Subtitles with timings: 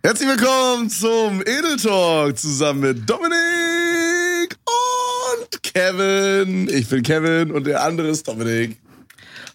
[0.00, 6.68] Herzlich willkommen zum Edel Talk zusammen mit Dominik und Kevin.
[6.68, 8.78] Ich bin Kevin und der andere ist Dominik.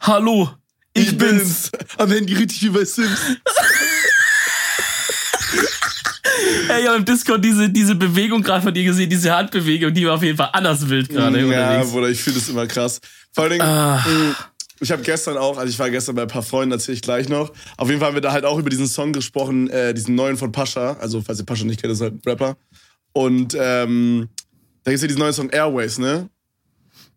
[0.01, 0.49] Hallo,
[0.93, 1.71] ich, ich bin's.
[1.97, 3.09] Am Handy richtig wie bei Sims.
[6.67, 10.05] Ey, ich habe im Discord diese, diese Bewegung gerade von dir gesehen, diese Handbewegung, die
[10.05, 11.39] war auf jeden Fall anders wild gerade.
[11.39, 12.99] Ja, Bruder, ich finde das immer krass.
[13.31, 14.05] Vor allen Dingen, ah.
[14.83, 17.29] Ich habe gestern auch, also ich war gestern bei ein paar Freunden, erzähle ich gleich
[17.29, 17.51] noch.
[17.77, 20.37] Auf jeden Fall haben wir da halt auch über diesen Song gesprochen, äh, diesen neuen
[20.37, 20.93] von Pascha.
[20.99, 22.57] Also, falls ihr Pascha nicht kennt, ist halt ein Rapper.
[23.13, 24.29] Und ähm,
[24.83, 26.29] da gibt es ja diesen neuen Song Airways, ne?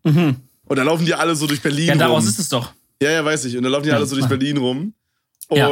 [0.03, 0.37] Mhm.
[0.65, 1.99] Und da laufen die alle so durch Berlin ja, rum.
[1.99, 2.73] Ja, daraus ist es doch.
[3.01, 3.57] Ja, ja, weiß ich.
[3.57, 4.93] Und da laufen die alle so durch Berlin rum.
[5.49, 5.69] Und ja.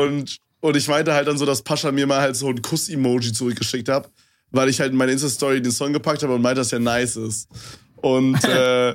[0.66, 3.88] Und ich meinte halt dann so, dass Pascha mir mal halt so ein Kuss-Emoji zurückgeschickt
[3.88, 4.09] hat,
[4.49, 7.18] weil ich halt in meine Insta-Story den Song gepackt habe und meinte, dass der nice
[7.18, 7.48] ist.
[8.05, 8.94] Und, äh,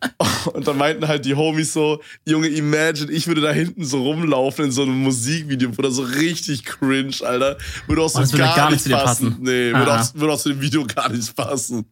[0.52, 4.66] und dann meinten halt die Homies so, Junge, imagine, ich würde da hinten so rumlaufen
[4.66, 7.56] in so einem Musikvideo, oder so richtig cringe, Alter.
[7.86, 9.30] Würde auch so oh, gar, gar, nicht passen.
[9.30, 9.36] passen.
[9.40, 11.86] Nee, würde auch, würde auch zu dem Video gar nicht passen.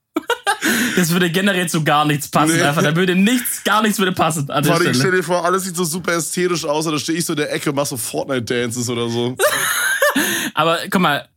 [0.94, 2.56] Das würde generell zu gar nichts passen.
[2.56, 2.62] Nee.
[2.62, 4.50] Einfach, da würde nichts, gar nichts würde passen.
[4.50, 4.90] An Stelle.
[4.90, 7.32] Ich stell dir vor, alles sieht so super ästhetisch aus und da stehe ich so
[7.32, 9.38] in der Ecke und mach so Fortnite-Dances oder so.
[10.54, 11.28] Aber guck mal,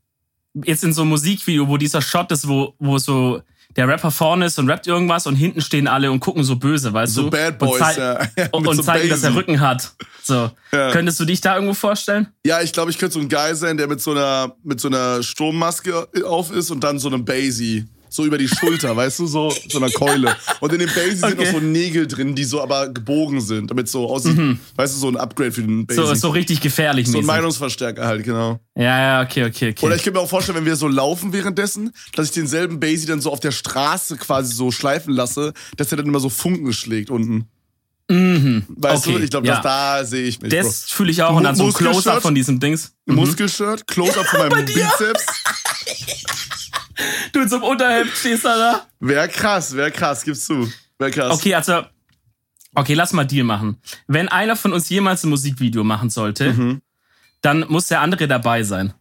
[0.66, 3.42] jetzt in so einem Musikvideo, wo dieser Shot ist, wo, wo so
[3.76, 6.94] der Rapper vorne ist und rappt irgendwas und hinten stehen alle und gucken so böse,
[6.94, 7.26] weißt so du?
[7.28, 8.20] So Bad Boys, und, ja.
[8.52, 9.10] und, und so zeigen, Basie.
[9.10, 9.92] dass er Rücken hat.
[10.24, 10.52] So.
[10.72, 10.92] Ja.
[10.92, 12.28] Könntest du dich da irgendwo vorstellen?
[12.46, 14.88] Ja, ich glaube, ich könnte so ein Guy sein, der mit so einer, mit so
[14.88, 19.26] einer Sturmmaske auf ist und dann so einem Basie so über die Schulter, weißt du,
[19.26, 20.36] so so einer Keule.
[20.60, 21.30] Und in dem Basie okay.
[21.30, 24.60] sind noch so Nägel drin, die so aber gebogen sind, damit so aussieht, mhm.
[24.76, 26.02] weißt du, so ein Upgrade für den Basie.
[26.02, 27.08] So, so richtig gefährlich.
[27.08, 28.60] So ein Meinungsverstärker halt, genau.
[28.76, 29.86] Ja, ja, okay, okay, okay.
[29.86, 33.08] Oder ich könnte mir auch vorstellen, wenn wir so laufen währenddessen, dass ich denselben Basie
[33.08, 36.74] dann so auf der Straße quasi so schleifen lasse, dass er dann immer so Funken
[36.74, 37.48] schlägt unten.
[38.12, 38.66] Mhm.
[38.68, 39.62] Weißt okay, du, ich glaube, ja.
[39.62, 40.52] da sehe ich mich.
[40.52, 42.94] Das fühle ich auch und dann so ein Close-Up von diesem Dings.
[43.06, 43.16] Mhm.
[43.16, 45.26] Muskelshirt, Close-Up von meinem Bizeps.
[47.32, 48.88] du in so einem Unterhemd stehst da da.
[49.00, 50.70] Wär krass, wär krass, gibst du.
[51.00, 51.34] Wär krass.
[51.34, 51.84] Okay, also,
[52.76, 53.78] okay, lass mal Deal machen.
[54.08, 56.82] Wenn einer von uns jemals ein Musikvideo machen sollte, mhm.
[57.42, 58.94] dann muss der andere dabei sein.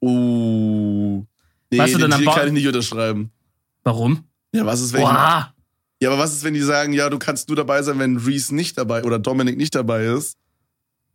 [0.00, 1.22] Uh.
[1.70, 3.30] Nee, weißt du, den dann Deal kann ich nicht unterschreiben.
[3.84, 4.24] Warum?
[4.52, 5.52] Ja, was ist, wenn Oha.
[6.02, 8.52] Ja, aber was ist, wenn die sagen, ja, du kannst nur dabei sein, wenn Reese
[8.52, 10.36] nicht dabei oder Dominik nicht dabei ist?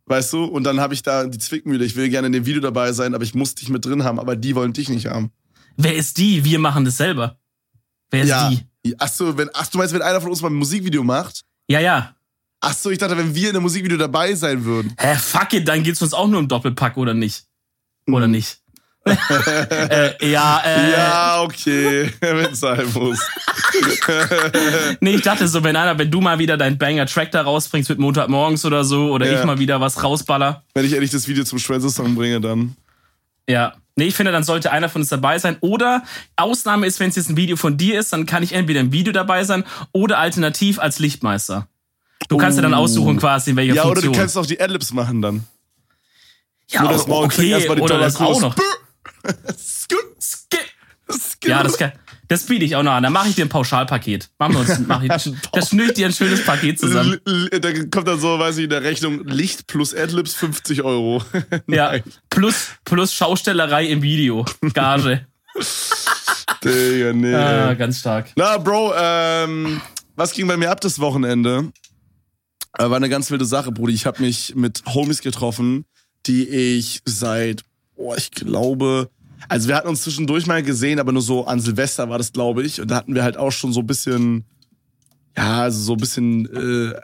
[0.06, 0.44] Weißt du?
[0.44, 1.84] Und dann habe ich da die Zwickmühle.
[1.84, 4.18] Ich will gerne in dem Video dabei sein, aber ich muss dich mit drin haben.
[4.18, 5.30] Aber die wollen dich nicht haben.
[5.76, 6.42] Wer ist die?
[6.42, 7.38] Wir machen das selber.
[8.10, 8.48] Wer ist ja.
[8.48, 8.96] die?
[8.96, 11.44] Ach so, wenn, ach, du meinst, wenn einer von uns mal ein Musikvideo macht?
[11.68, 12.16] Ja, ja.
[12.60, 14.94] Ach so, ich dachte, wenn wir in einem Musikvideo dabei sein würden.
[14.98, 17.44] Hä, fuck it, dann geht's uns auch nur um Doppelpack, oder nicht?
[18.06, 18.30] Oder hm.
[18.30, 18.62] nicht?
[19.10, 23.18] Äh, ja, äh, ja, okay, wenn es sein muss.
[25.00, 27.98] nee, ich dachte so, wenn einer, wenn du mal wieder dein Banger-Track da rausbringst mit
[27.98, 29.38] Montagmorgens oder so, oder ja.
[29.38, 30.62] ich mal wieder was rausballer.
[30.74, 32.76] Wenn ich endlich das Video zum Schwänze-Song bringe, dann.
[33.48, 33.74] Ja.
[33.96, 35.56] Nee, ich finde, dann sollte einer von uns dabei sein.
[35.60, 36.04] Oder
[36.36, 38.92] Ausnahme ist, wenn es jetzt ein Video von dir ist, dann kann ich entweder im
[38.92, 41.66] Video dabei sein oder alternativ als Lichtmeister.
[42.28, 42.62] Du kannst oh.
[42.62, 44.04] ja dann aussuchen quasi, in welcher ja, Funktion.
[44.04, 45.44] Ja, oder du kannst auch die Adlibs machen dann.
[46.70, 48.54] Ja, Nur das okay, oder das auch noch.
[51.44, 51.92] Ja, das kann,
[52.28, 53.02] das biete ich auch noch an.
[53.02, 54.30] Dann mache ich dir ein Pauschalpaket.
[54.38, 55.08] Machen wir uns, mach ich,
[55.52, 57.18] das schnür ich dir ein schönes Paket zusammen.
[57.60, 61.22] Da kommt dann so, weiß ich, in der Rechnung Licht plus Adlibs 50 Euro.
[61.66, 61.94] ja,
[62.28, 64.44] plus, plus Schaustellerei im Video.
[64.74, 65.26] Gage.
[66.64, 67.34] Digga, nee.
[67.34, 68.32] Ah, ganz stark.
[68.36, 69.80] Na, Bro, ähm,
[70.16, 71.72] was ging bei mir ab das Wochenende?
[72.76, 73.94] War eine ganz wilde Sache, Brudi.
[73.94, 75.84] Ich habe mich mit Homies getroffen,
[76.26, 77.62] die ich seit,
[77.98, 79.10] oh, ich glaube,
[79.48, 82.62] also wir hatten uns zwischendurch mal gesehen, aber nur so an Silvester war das, glaube
[82.62, 82.80] ich.
[82.80, 84.44] Und da hatten wir halt auch schon so ein bisschen,
[85.36, 86.94] ja, also so ein bisschen, äh,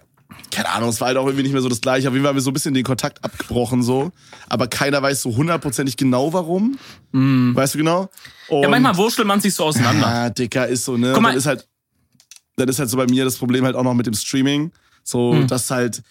[0.50, 2.08] keine Ahnung, es war halt auch irgendwie nicht mehr so das gleiche.
[2.08, 4.10] Auf jeden Fall haben wir so ein bisschen den Kontakt abgebrochen so.
[4.48, 6.78] Aber keiner weiß so hundertprozentig genau warum.
[7.12, 7.54] Mm.
[7.54, 8.08] Weißt du genau?
[8.48, 10.06] Und ja, manchmal wurschtelt man sich so auseinander.
[10.06, 11.12] Ja, Dicker, ist so, ne?
[11.12, 11.30] Guck mal.
[11.30, 11.68] Dann ist halt,
[12.56, 14.72] dann ist halt so bei mir das Problem halt auch noch mit dem Streaming.
[15.02, 15.46] So, mm.
[15.46, 16.02] dass halt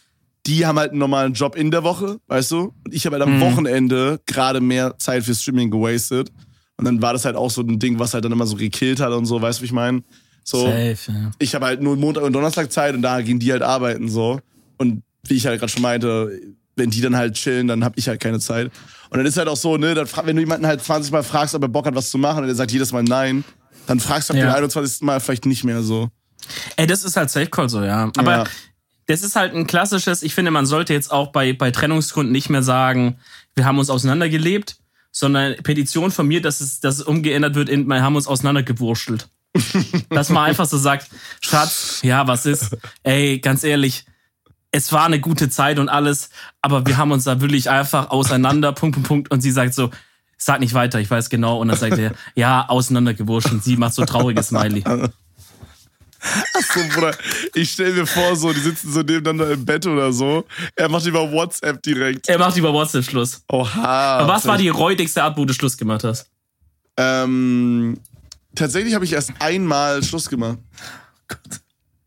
[0.45, 2.73] die haben halt einen normalen Job in der Woche, weißt du?
[2.85, 3.41] Und ich habe halt am mhm.
[3.41, 6.31] Wochenende gerade mehr Zeit für Streaming gewastet.
[6.77, 8.99] Und dann war das halt auch so ein Ding, was halt dann immer so gekillt
[8.99, 10.03] hat und so, weißt du, wie ich meine?
[10.43, 11.31] So, Safe, ja.
[11.39, 14.41] Ich habe halt nur Montag und Donnerstag Zeit und da gehen die halt arbeiten so.
[14.77, 16.37] Und wie ich halt gerade schon meinte,
[16.75, 18.69] wenn die dann halt chillen, dann habe ich halt keine Zeit.
[19.09, 21.55] Und dann ist halt auch so, ne, dann, wenn du jemanden halt 20 Mal fragst,
[21.55, 23.45] ob er Bock hat, was zu machen, und er sagt jedes Mal nein,
[23.85, 24.47] dann fragst du ab ja.
[24.47, 25.01] dem 21.
[25.03, 26.09] Mal vielleicht nicht mehr so.
[26.75, 28.11] Ey, das ist halt Safe Call so, ja.
[28.17, 28.43] Aber ja
[29.07, 32.49] das ist halt ein klassisches, ich finde, man sollte jetzt auch bei, bei Trennungsgründen nicht
[32.49, 33.17] mehr sagen,
[33.55, 34.77] wir haben uns auseinandergelebt,
[35.11, 39.29] sondern Petition von mir, dass es, dass es umgeändert wird in, wir haben uns auseinandergewurschtelt.
[40.09, 41.09] dass man einfach so sagt,
[41.39, 42.75] Schatz, ja, was ist?
[43.03, 44.05] Ey, ganz ehrlich,
[44.71, 48.71] es war eine gute Zeit und alles, aber wir haben uns da wirklich einfach auseinander,
[48.71, 49.31] Punkt, Punkt, Punkt.
[49.31, 49.91] Und sie sagt so,
[50.37, 51.59] sag nicht weiter, ich weiß genau.
[51.59, 53.51] Und dann sagt er, ja, auseinandergewurscht.
[53.51, 54.83] Und sie macht so trauriges Smiley.
[56.53, 57.15] Achso, Bruder,
[57.53, 60.45] ich stell mir vor, so, die sitzen so nebeneinander im Bett oder so.
[60.75, 62.29] Er macht über WhatsApp direkt.
[62.29, 63.43] Er macht über WhatsApp Schluss.
[63.49, 64.19] Oha.
[64.19, 66.27] Aber was war die räudigste Art, wo du Schluss gemacht hast?
[66.97, 67.97] Ähm,
[68.55, 70.59] tatsächlich habe ich erst einmal Schluss gemacht.
[70.61, 71.62] Oh Gott.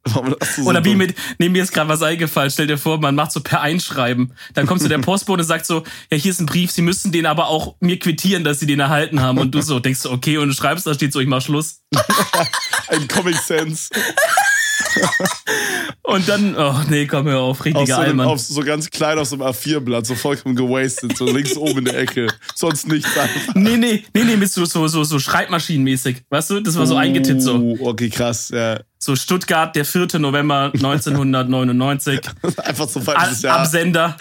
[0.07, 2.51] So Oder wie mit, nee, mir ist gerade was eingefallen.
[2.51, 4.33] Stell dir vor, man macht so per Einschreiben.
[4.55, 7.13] Dann kommt so der Postbote und sagt so, ja, hier ist ein Brief, Sie müssen
[7.13, 9.39] den aber auch mir quittieren, dass Sie den erhalten haben.
[9.39, 11.81] Und du so denkst so, okay, und du schreibst, da steht so, ich mach Schluss.
[12.89, 13.91] ein Comic Sense.
[16.03, 18.27] und dann, oh nee, komm hör auf, richtiger so Allmann.
[18.27, 21.85] Auf so ganz klein auf so einem A4-Blatt, so vollkommen gewastet, so links oben in
[21.87, 22.27] der Ecke.
[22.55, 23.55] Sonst nichts einfach.
[23.55, 26.23] Nee, nee, nee, nee, mit so, so, so, so Schreibmaschinenmäßig.
[26.31, 27.77] Weißt du, das war so uh, eingetippt so.
[27.81, 28.81] Okay, krass, ja.
[28.99, 30.19] So Stuttgart, der 4.
[30.19, 32.21] November 1999.
[32.59, 33.61] Einfach so falsches Jahr.
[33.61, 34.17] Absender.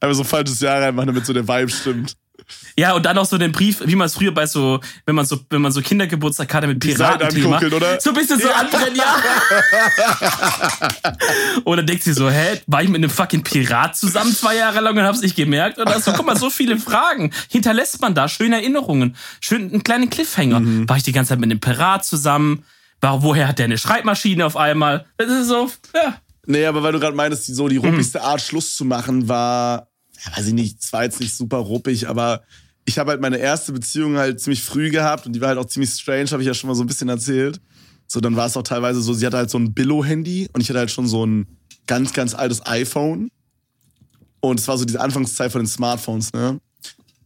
[0.00, 2.14] Einfach so falsches Jahr reinmachen, damit so der Vibe stimmt.
[2.76, 5.26] Ja, und dann auch so den Brief, wie man es früher bei so, wenn man
[5.26, 7.60] so, wenn man so Kindergeburtstag hatte mit Piraten-Thema.
[8.00, 8.54] So ein bisschen so ja.
[8.54, 9.16] anbrennen, ja.
[11.64, 14.96] oder denkt sie so, hä, war ich mit einem fucking Pirat zusammen zwei Jahre lang
[14.96, 15.78] und hab's nicht gemerkt?
[15.78, 17.32] Oder so, guck mal, so viele Fragen.
[17.48, 19.16] Hinterlässt man da schöne Erinnerungen.
[19.40, 20.60] Schön, einen kleinen Cliffhanger.
[20.60, 20.88] Mhm.
[20.88, 22.64] War ich die ganze Zeit mit einem Pirat zusammen?
[23.00, 25.06] War, woher hat der eine Schreibmaschine auf einmal?
[25.16, 26.16] Das ist so, ja.
[26.46, 29.87] Nee, aber weil du gerade meintest, so die ruppigste Art, Schluss zu machen, war,
[30.24, 32.42] ja, weiß ich nicht, es war jetzt nicht super ruppig, aber
[32.84, 35.66] ich habe halt meine erste Beziehung halt ziemlich früh gehabt und die war halt auch
[35.66, 37.60] ziemlich strange, habe ich ja schon mal so ein bisschen erzählt.
[38.06, 40.70] So, dann war es auch teilweise so, sie hatte halt so ein Billo-Handy und ich
[40.70, 41.46] hatte halt schon so ein
[41.86, 43.30] ganz, ganz altes iPhone.
[44.40, 46.60] Und es war so diese Anfangszeit von den Smartphones, ne?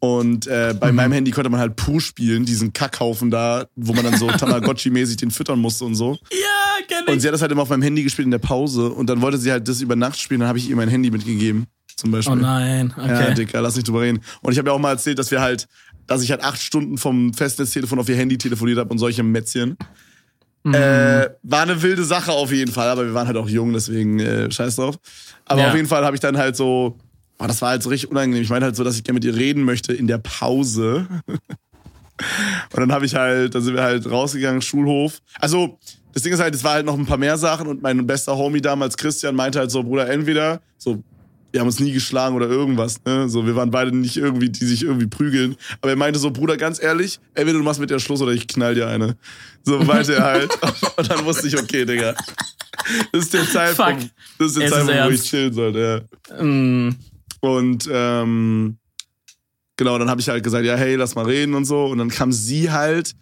[0.00, 0.96] Und äh, bei mhm.
[0.96, 5.16] meinem Handy konnte man halt Pooh spielen, diesen Kackhaufen da, wo man dann so Tamagotchi-mäßig
[5.16, 6.18] den füttern musste und so.
[6.32, 7.12] Ja, kenn ich.
[7.12, 9.20] Und sie hat das halt immer auf meinem Handy gespielt in der Pause und dann
[9.20, 11.66] wollte sie halt das über Nacht spielen, dann habe ich ihr mein Handy mitgegeben.
[11.96, 12.32] Zum Beispiel.
[12.32, 13.08] Oh nein, okay.
[13.08, 14.20] Ja, Dicker, lass nicht drüber reden.
[14.40, 15.68] Und ich habe ja auch mal erzählt, dass wir halt,
[16.06, 19.76] dass ich halt acht Stunden vom Festnetztelefon auf ihr Handy telefoniert habe und solche Mätzchen.
[20.64, 20.74] Mhm.
[20.74, 24.20] Äh, war eine wilde Sache auf jeden Fall, aber wir waren halt auch jung, deswegen
[24.20, 24.96] äh, scheiß drauf.
[25.44, 25.68] Aber ja.
[25.68, 26.98] auf jeden Fall habe ich dann halt so
[27.42, 28.42] Oh, das war halt so richtig unangenehm.
[28.42, 31.06] Ich meine halt so, dass ich gerne mit ihr reden möchte in der Pause.
[31.26, 31.40] und
[32.76, 35.18] dann habe ich halt, dann sind wir halt rausgegangen, Schulhof.
[35.40, 35.76] Also,
[36.12, 38.36] das Ding ist halt, es war halt noch ein paar mehr Sachen und mein bester
[38.36, 41.02] Homie damals, Christian, meinte halt so, Bruder, entweder, so,
[41.52, 43.28] wir haben uns nie geschlagen oder irgendwas, ne?
[43.28, 45.56] So, wir waren beide nicht irgendwie, die sich irgendwie prügeln.
[45.80, 48.48] Aber er meinte so, Bruder, ganz ehrlich, entweder du machst mit der Schluss oder ich
[48.48, 49.16] knall dir eine.
[49.62, 50.58] So meinte er halt.
[50.96, 52.14] und dann wusste ich, okay, Digga.
[53.12, 54.10] Das ist der Zeitpunkt, Fuck.
[54.38, 56.42] das ist der es Zeitpunkt, ist wo ich chillen sollte, ja.
[56.42, 56.96] Mm.
[57.40, 58.78] Und ähm,
[59.76, 61.84] genau, dann habe ich halt gesagt, ja, hey, lass mal reden und so.
[61.86, 63.12] Und dann kam sie halt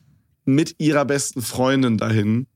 [0.44, 2.46] mit ihrer besten Freundin dahin.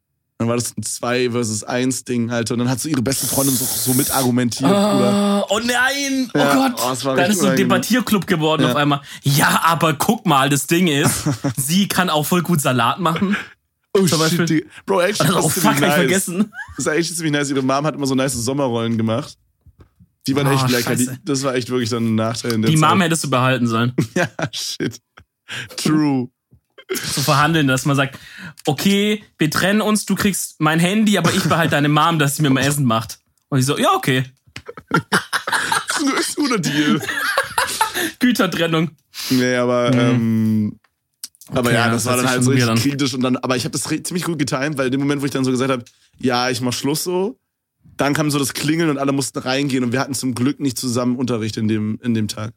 [0.45, 2.53] Dann war das ein 2 versus 1 Ding, Alter.
[2.53, 6.31] Und dann hat so ihre beste Freundin so, so mit argumentiert, oh, Oh nein!
[6.35, 6.73] Oh ja, Gott!
[6.77, 8.71] Oh, dann ist so ein Debattierclub geworden ja.
[8.71, 9.01] auf einmal.
[9.23, 11.25] Ja, aber guck mal, das Ding ist,
[11.57, 13.39] sie kann auch voll gut Salat machen.
[13.95, 14.67] Oh Zum shit, Beispiel.
[14.85, 15.95] Bro, actually, also, oh, fuck, nice.
[15.95, 16.53] vergessen.
[16.77, 17.49] Das ist echt ziemlich nice.
[17.49, 19.39] Ihre Mom hat immer so nice Sommerrollen gemacht.
[20.27, 20.95] Die waren oh, echt lecker.
[20.95, 22.53] Die, das war echt wirklich dann ein Nachteil.
[22.53, 22.91] In der die Zeit.
[22.91, 23.95] Mom hättest du behalten sollen.
[24.15, 25.01] ja, shit.
[25.77, 26.29] True.
[26.95, 28.19] Zu verhandeln, dass man sagt,
[28.67, 32.43] okay, wir trennen uns, du kriegst mein Handy, aber ich behalte deine Mom, dass sie
[32.43, 33.19] mir mal Essen macht.
[33.49, 34.25] Und ich so, ja, okay.
[34.91, 37.01] das ist ein echt guter Deal.
[38.19, 38.91] Gütertrennung.
[39.31, 40.01] Nee, aber, mhm.
[40.01, 40.81] ähm,
[41.49, 43.65] aber okay, ja, das, das war dann halt so richtig kritisch und dann, aber ich
[43.65, 45.85] habe das ziemlich gut getimt, weil in dem Moment, wo ich dann so gesagt habe,
[46.19, 47.39] ja, ich mach Schluss so,
[47.97, 50.79] dann kam so das Klingeln und alle mussten reingehen und wir hatten zum Glück nicht
[50.79, 52.55] zusammen Unterricht in dem, in dem Tag.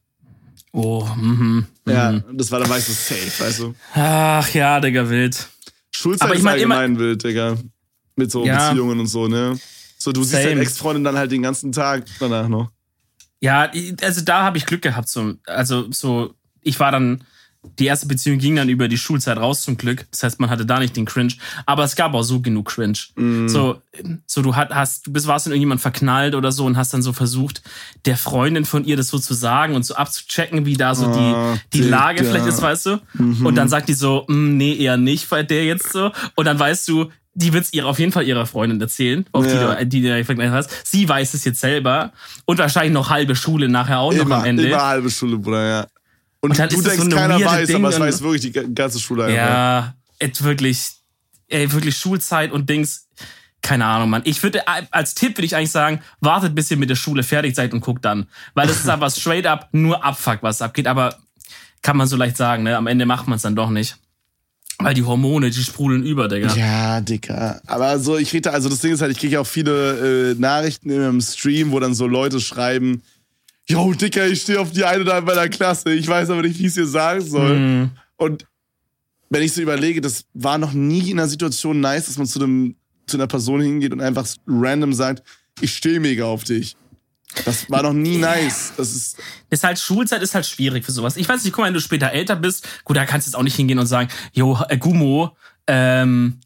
[0.77, 1.65] Oh, mhm.
[1.87, 2.37] Ja, mhm.
[2.37, 3.73] das war dann weißt du safe, weißt du.
[3.95, 5.47] Ach ja, Digga, wild.
[5.89, 7.57] Schulzeit Aber ich mein, ist allgemein wild, Digga.
[8.15, 8.69] Mit so ja.
[8.69, 9.59] Beziehungen und so, ne?
[9.97, 10.41] So, du Same.
[10.41, 12.69] siehst deine Ex-Freundin dann halt den ganzen Tag danach noch.
[13.41, 13.71] Ja,
[14.03, 15.09] also da habe ich Glück gehabt.
[15.09, 15.33] So.
[15.47, 17.23] Also so, ich war dann
[17.79, 20.05] die erste Beziehung ging dann über die Schulzeit raus zum Glück.
[20.11, 21.33] Das heißt, man hatte da nicht den Cringe.
[21.65, 22.97] Aber es gab auch so genug Cringe.
[23.15, 23.47] Mm.
[23.47, 23.81] So,
[24.25, 27.13] so du hast, du bist, warst in irgendjemand verknallt oder so und hast dann so
[27.13, 27.61] versucht,
[28.05, 31.55] der Freundin von ihr das so zu sagen und so abzuchecken, wie da so oh,
[31.73, 32.99] die, die Lage vielleicht ist, weißt du?
[33.13, 33.45] Mhm.
[33.45, 36.11] Und dann sagt die so, mm, nee, eher nicht, weil der jetzt so.
[36.35, 39.45] Und dann weißt du, die wird es ihr auf jeden Fall ihrer Freundin erzählen, auf
[39.45, 39.83] ja.
[39.83, 40.71] die du die du hast.
[40.83, 42.11] Sie weiß es jetzt selber
[42.45, 44.67] und wahrscheinlich noch halbe Schule nachher auch immer, noch am Ende.
[44.67, 45.87] Immer halbe Schule, Bruder, ja.
[46.39, 49.25] Und, und du denkst, so keiner weiß, Ding aber es weiß wirklich die ganze Schule
[49.25, 49.37] einfach.
[49.37, 50.91] Ja, et wirklich,
[51.47, 53.07] ey, wirklich Schulzeit und Dings.
[53.63, 54.21] Keine Ahnung, Mann.
[54.23, 57.55] Ich würde, als Tipp würde ich eigentlich sagen, wartet bis ihr mit der Schule fertig
[57.55, 58.27] seid und guckt dann.
[58.53, 60.87] Weil das ist aber straight up nur Abfuck, was abgeht.
[60.87, 61.17] Aber
[61.81, 62.77] kann man so leicht sagen, ne?
[62.77, 63.97] Am Ende macht man es dann doch nicht.
[64.79, 66.53] Weil die Hormone, die sprudeln über, Digga.
[66.55, 67.59] Ja, Digga.
[67.65, 70.91] Aber so, ich rede, also das Ding ist halt, ich kriege auch viele äh, Nachrichten
[70.91, 73.01] im Stream, wo dann so Leute schreiben,
[73.69, 75.93] yo, Dicker, ich stehe auf die eine oder andere meiner Klasse.
[75.93, 77.59] Ich weiß aber nicht, wie ich es dir sagen soll.
[77.59, 77.91] Mhm.
[78.15, 78.45] Und
[79.29, 82.39] wenn ich so überlege, das war noch nie in einer Situation nice, dass man zu,
[82.39, 85.23] einem, zu einer Person hingeht und einfach random sagt,
[85.59, 86.77] ich stehe mega auf dich.
[87.45, 88.73] Das war noch nie nice.
[88.77, 89.17] Das ist,
[89.49, 91.17] ist halt Schulzeit ist halt schwierig für sowas.
[91.17, 93.35] Ich weiß nicht, guck mal, wenn du später älter bist, gut, da kannst du jetzt
[93.35, 95.35] auch nicht hingehen und sagen, jo, äh, Gummo,
[95.67, 96.39] ähm,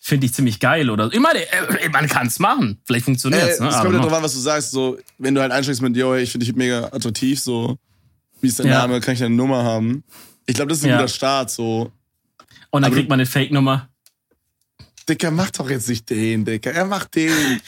[0.00, 2.80] finde ich ziemlich geil oder ich meine, äh, man kann es machen.
[2.84, 3.58] Vielleicht funktioniert es.
[3.58, 3.68] Äh, ne?
[3.68, 4.70] Es kommt ja drauf an, was du sagst.
[4.70, 7.78] So, wenn du halt einsteigst mit, yo, ich finde dich mega attraktiv, so,
[8.40, 8.78] wie ist dein ja.
[8.78, 10.04] Name, kann ich deine Nummer haben?
[10.46, 10.96] Ich glaube, das ist ein ja.
[10.96, 11.92] guter Start, so.
[12.70, 13.88] Und dann Aber kriegt man eine Fake-Nummer.
[15.08, 16.72] Dicker, mach doch jetzt nicht den, Dicker.
[16.72, 17.30] Er macht den.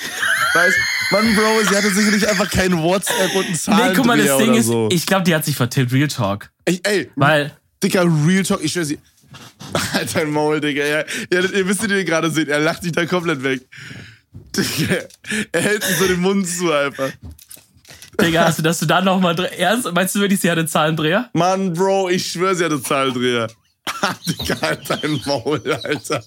[0.55, 0.77] weißt,
[1.11, 4.39] Mann, Bro, sie hatte sicherlich einfach kein WhatsApp und ein Zahlendreher Nee, guck mal, das
[4.39, 4.89] Ding ist, so.
[4.91, 6.51] ich glaube, die hat sich vertippt, Real Talk.
[6.65, 8.99] Ey, ey, Weil, Dicker, Real Talk, ich schwör sie.
[9.93, 10.85] Halt dein Maul, Digga.
[10.85, 13.63] Ja, ja, ihr wisst, ihr gerade seht, er lacht sich da komplett weg.
[14.57, 14.97] Digga,
[15.53, 17.11] er hält sich so den Mund zu einfach.
[18.21, 21.31] Digga, hast du, dass du da nochmal ernst, meinst du wirklich, sie hatte Zahlendreher?
[21.33, 23.49] Mann, Bro, ich schwör, sie hatte Zahlendreher.
[24.27, 26.23] Digga, halt dein Maul, Alter.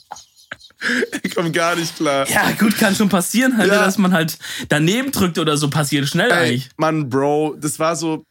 [1.22, 2.28] Ich komm gar nicht klar.
[2.30, 3.86] Ja, gut, kann schon passieren, halt, ja.
[3.86, 4.38] dass man halt
[4.70, 6.70] daneben drückt oder so, passiert schnell Ey, eigentlich.
[6.78, 8.26] Mann, Bro, das war so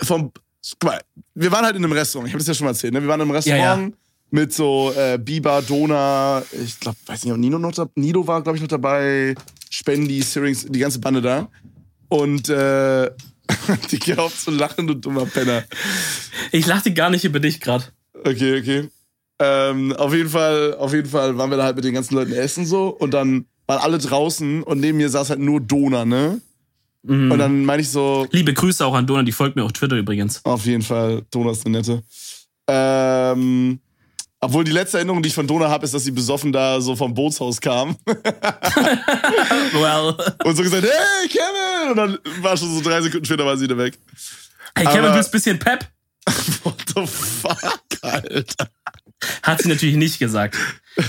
[0.00, 0.32] vom.
[0.78, 1.00] Guck mal,
[1.34, 3.00] wir waren halt in einem Restaurant, ich habe das ja schon mal erzählt, ne?
[3.00, 3.62] Wir waren in einem Restaurant.
[3.62, 3.92] Ja, ja
[4.30, 8.42] mit so äh, Biber, Dona, ich glaube, weiß nicht, ob Nino noch da, Nido war,
[8.42, 9.34] glaube ich, noch dabei,
[9.70, 11.48] Spendi, Syrinx, die ganze Bande da.
[12.08, 13.10] Und äh,
[13.90, 15.64] die geht auf zu lachen, du dummer Penner.
[16.52, 17.84] Ich lachte gar nicht über dich gerade.
[18.12, 18.88] Okay, okay.
[19.40, 22.32] Ähm, auf jeden Fall, auf jeden Fall waren wir da halt mit den ganzen Leuten
[22.32, 26.40] essen so und dann waren alle draußen und neben mir saß halt nur Dona, ne?
[27.02, 27.32] Mhm.
[27.32, 28.26] Und dann meine ich so.
[28.30, 30.44] Liebe Grüße auch an Dona, die folgt mir auf Twitter übrigens.
[30.44, 32.02] Auf jeden Fall, Dona ist eine nette.
[32.68, 33.80] Ähm,
[34.40, 36.94] obwohl die letzte Erinnerung, die ich von Dona habe, ist, dass sie besoffen da so
[36.94, 37.96] vom Bootshaus kam.
[38.06, 40.14] well.
[40.44, 41.90] Und so gesagt, hey, Kevin!
[41.90, 43.98] Und dann war schon so drei Sekunden später war sie wieder weg.
[44.76, 45.88] Hey, Kevin, Aber, willst ein bisschen Pep?
[46.62, 48.70] What the fuck, Alter?
[49.42, 50.56] Hat sie natürlich nicht gesagt.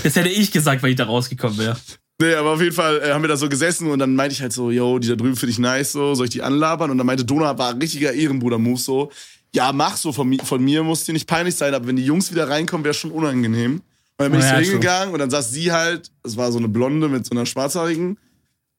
[0.02, 1.76] Das hätte ich gesagt, weil ich da rausgekommen wäre.
[2.20, 4.42] Nee, aber auf jeden Fall äh, haben wir da so gesessen und dann meinte ich
[4.42, 6.90] halt so, yo, die da drüben finde ich nice, so, soll ich die anlabern?
[6.90, 9.10] Und dann meinte Dona, war ein richtiger Ehrenbruder-Move, so,
[9.54, 12.30] ja, mach so, von, von mir muss dir nicht peinlich sein, aber wenn die Jungs
[12.30, 13.76] wieder reinkommen, wäre schon unangenehm.
[13.76, 13.82] Und
[14.18, 16.58] dann bin oh, ich so ja, hingegangen und dann saß sie halt, es war so
[16.58, 18.18] eine Blonde mit so einer Schwarzhaarigen,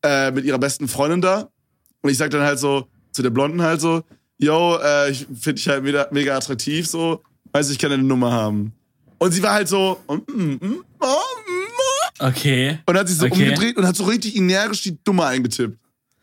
[0.04, 1.50] äh, mit ihrer besten Freundin da.
[2.04, 4.04] Und ich sag dann halt so, zu der Blonden halt so,
[4.38, 8.32] yo, äh, ich finde dich halt mega, mega attraktiv, so, weiß ich kann deine Nummer
[8.32, 8.74] haben.
[9.18, 10.84] Und sie war halt so, mm, mm, mm,
[12.22, 12.80] okay.
[12.86, 13.34] Und hat sich so okay.
[13.34, 15.78] umgedreht und hat so richtig energisch die Nummer eingetippt.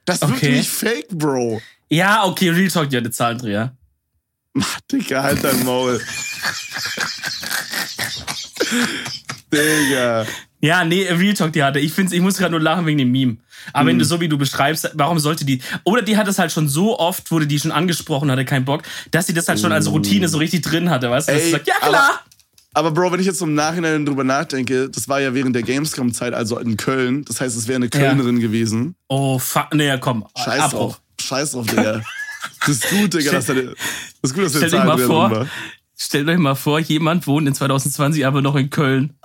[0.04, 0.42] Das ist okay.
[0.42, 1.60] wirklich fake, Bro.
[1.90, 3.76] Ja, okay, Real Talk, die hat eine Zahlendreher.
[4.54, 6.00] Mach, Digga, halt dein Maul.
[9.52, 10.26] Digga.
[10.60, 11.78] Ja, nee, Real Talk, die hatte.
[11.78, 13.36] Ich finde, ich muss gerade nur lachen wegen dem Meme.
[13.72, 13.86] Aber hm.
[13.88, 15.60] wenn du so wie du beschreibst, warum sollte die.
[15.84, 18.82] Oder die hat es halt schon so oft, wurde die schon angesprochen, hatte keinen Bock,
[19.10, 21.32] dass sie das halt schon als Routine so richtig drin hatte, weißt du?
[21.32, 22.22] Ey, sagt, ja, klar.
[22.78, 26.32] Aber, Bro, wenn ich jetzt im Nachhinein drüber nachdenke, das war ja während der Gamescom-Zeit,
[26.32, 27.24] also in Köln.
[27.24, 28.42] Das heißt, es wäre eine Kölnerin ja.
[28.42, 28.94] gewesen.
[29.08, 29.74] Oh, fuck.
[29.74, 30.24] Nee, komm.
[30.36, 30.78] Scheiß Abbruch.
[30.78, 31.00] drauf.
[31.20, 32.02] Scheiß drauf, Digga.
[32.60, 33.32] Das ist gut, Digga.
[33.32, 35.48] Das, das ist gut, dass du Stell mal vor,
[35.96, 39.14] Stellt euch mal vor, jemand wohnt in 2020 aber noch in Köln.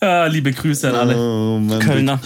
[0.00, 2.18] ah, liebe Grüße an alle oh, Mann, Kölner.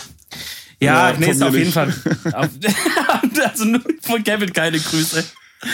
[0.78, 1.92] Ja, ja nee, ist auf jeden Fall.
[2.32, 5.24] also nur von Kevin keine Grüße.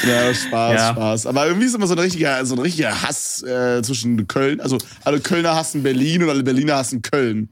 [0.07, 0.92] Ja, Spaß, ja.
[0.92, 1.26] Spaß.
[1.26, 4.61] Aber irgendwie ist immer so ein richtiger, so ein richtiger Hass äh, zwischen Köln.
[4.61, 7.49] Also alle Kölner hassen Berlin und alle Berliner hassen Köln.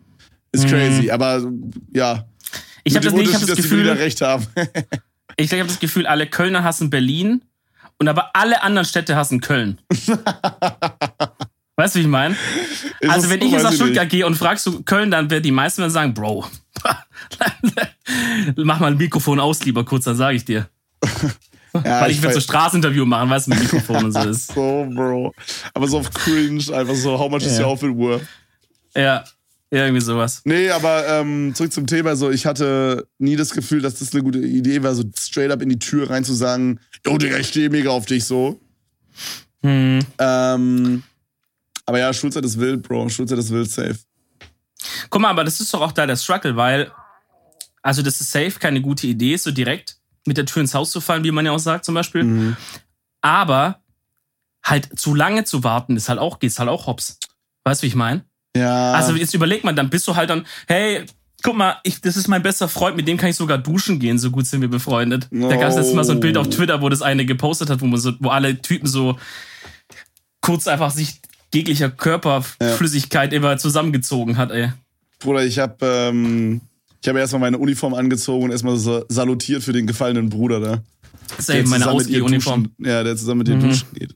[0.52, 0.70] Ist mhm.
[0.70, 1.10] crazy.
[1.10, 1.42] Aber
[1.92, 2.26] ja,
[2.84, 4.46] ich habe das, nee, ich hab das Gefühl, recht haben.
[5.36, 7.42] ich habe das Gefühl, alle Kölner hassen Berlin
[7.98, 9.78] und aber alle anderen Städte hassen Köln.
[11.76, 12.36] weißt du, wie ich meine?
[13.08, 15.80] Also, wenn ich jetzt nach Stuttgart gehe und fragst du Köln, dann werden die meisten
[15.82, 16.46] dann sagen, Bro,
[18.56, 20.68] mach mal ein Mikrofon aus, lieber kurz, dann sage ich dir.
[21.84, 24.52] Ja, Weil ich, ich will so Straßeninterview machen, weißt du, mit Mikrofon und so ist.
[24.52, 25.34] so, Bro.
[25.74, 28.22] Aber so auf cringe, einfach so, how much is your outfit worth?
[28.94, 29.24] Ja,
[29.70, 30.42] irgendwie sowas.
[30.44, 32.14] Nee, aber ähm, zurück zum Thema.
[32.16, 35.60] So, ich hatte nie das Gefühl, dass das eine gute Idee war, so straight up
[35.60, 38.60] in die Tür rein zu sagen, yo, Digga, ich stehe mega auf dich so.
[39.62, 40.00] Hm.
[40.18, 41.02] Ähm,
[41.84, 43.08] aber ja, Schulzeit ist wild, Bro.
[43.08, 43.98] Schulzeit ist wild, safe.
[45.10, 46.90] Guck mal, aber das ist doch auch da der Struggle, weil,
[47.82, 49.95] also das ist safe keine gute Idee, so direkt
[50.26, 52.24] mit der Tür ins Haus zu fallen, wie man ja auch sagt zum Beispiel.
[52.24, 52.56] Mhm.
[53.20, 53.80] Aber
[54.64, 57.18] halt zu lange zu warten, ist halt auch, geht's halt auch hops.
[57.64, 58.24] Weißt du, wie ich meine?
[58.56, 58.92] Ja.
[58.92, 61.04] Also jetzt überleg mal, dann bist du halt dann, hey,
[61.42, 64.18] guck mal, ich, das ist mein bester Freund, mit dem kann ich sogar duschen gehen,
[64.18, 65.28] so gut sind wir befreundet.
[65.32, 65.48] Oh.
[65.48, 67.80] Da gab es letztes Mal so ein Bild auf Twitter, wo das eine gepostet hat,
[67.80, 69.18] wo man so, wo alle Typen so
[70.40, 71.20] kurz einfach sich
[71.54, 73.38] jeglicher Körperflüssigkeit ja.
[73.38, 74.72] immer zusammengezogen hat, ey.
[75.18, 76.60] Bruder, ich hab, ähm,
[77.06, 80.82] Ich habe erstmal meine Uniform angezogen und erstmal so salutiert für den gefallenen Bruder da.
[81.36, 82.72] Das ist eben meine Ausgehuniform.
[82.78, 83.60] Ja, der zusammen mit dir mhm.
[83.60, 84.12] duschen geht.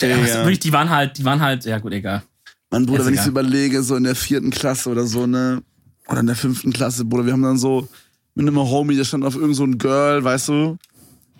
[0.00, 0.16] Ja, ja.
[0.44, 2.22] Wirklich, die waren halt, die waren halt, ja gut, egal.
[2.70, 5.60] Mann, Bruder, wenn ich überlege, so in der vierten Klasse oder so, ne,
[6.06, 7.88] oder in der fünften Klasse, Bruder, wir haben dann so
[8.36, 10.52] mit einem Homie, der stand auf irgend so ein Girl, weißt du?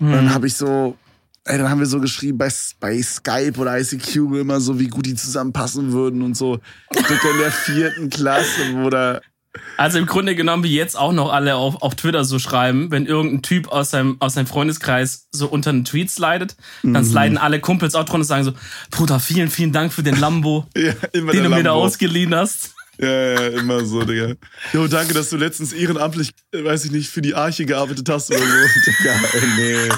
[0.00, 0.06] Mhm.
[0.09, 0.97] Und dann habe ich so,
[1.45, 5.06] ey, dann haben wir so geschrieben bei, bei Skype oder ICQ immer so, wie gut
[5.06, 6.59] die zusammenpassen würden und so.
[6.92, 9.23] Dicker in der vierten Klasse, Bruder.
[9.76, 13.06] Also im Grunde genommen, wie jetzt auch noch alle auf, auf Twitter so schreiben, wenn
[13.06, 17.04] irgendein Typ aus seinem, aus seinem Freundeskreis so unter einen Tweet slidet, dann mhm.
[17.04, 18.52] sliden alle Kumpels auch drunter und sagen so,
[18.90, 21.56] Bruder, vielen, vielen Dank für den Lambo, ja, den du Lambo.
[21.56, 22.75] mir da ausgeliehen hast.
[22.98, 24.34] Ja, ja, immer so, Digga.
[24.72, 28.30] Jo, danke, dass du letztens ehrenamtlich, äh, weiß ich nicht, für die Arche gearbeitet hast
[28.30, 28.44] oder so.
[28.86, 29.14] Digga,
[29.58, 29.88] nee.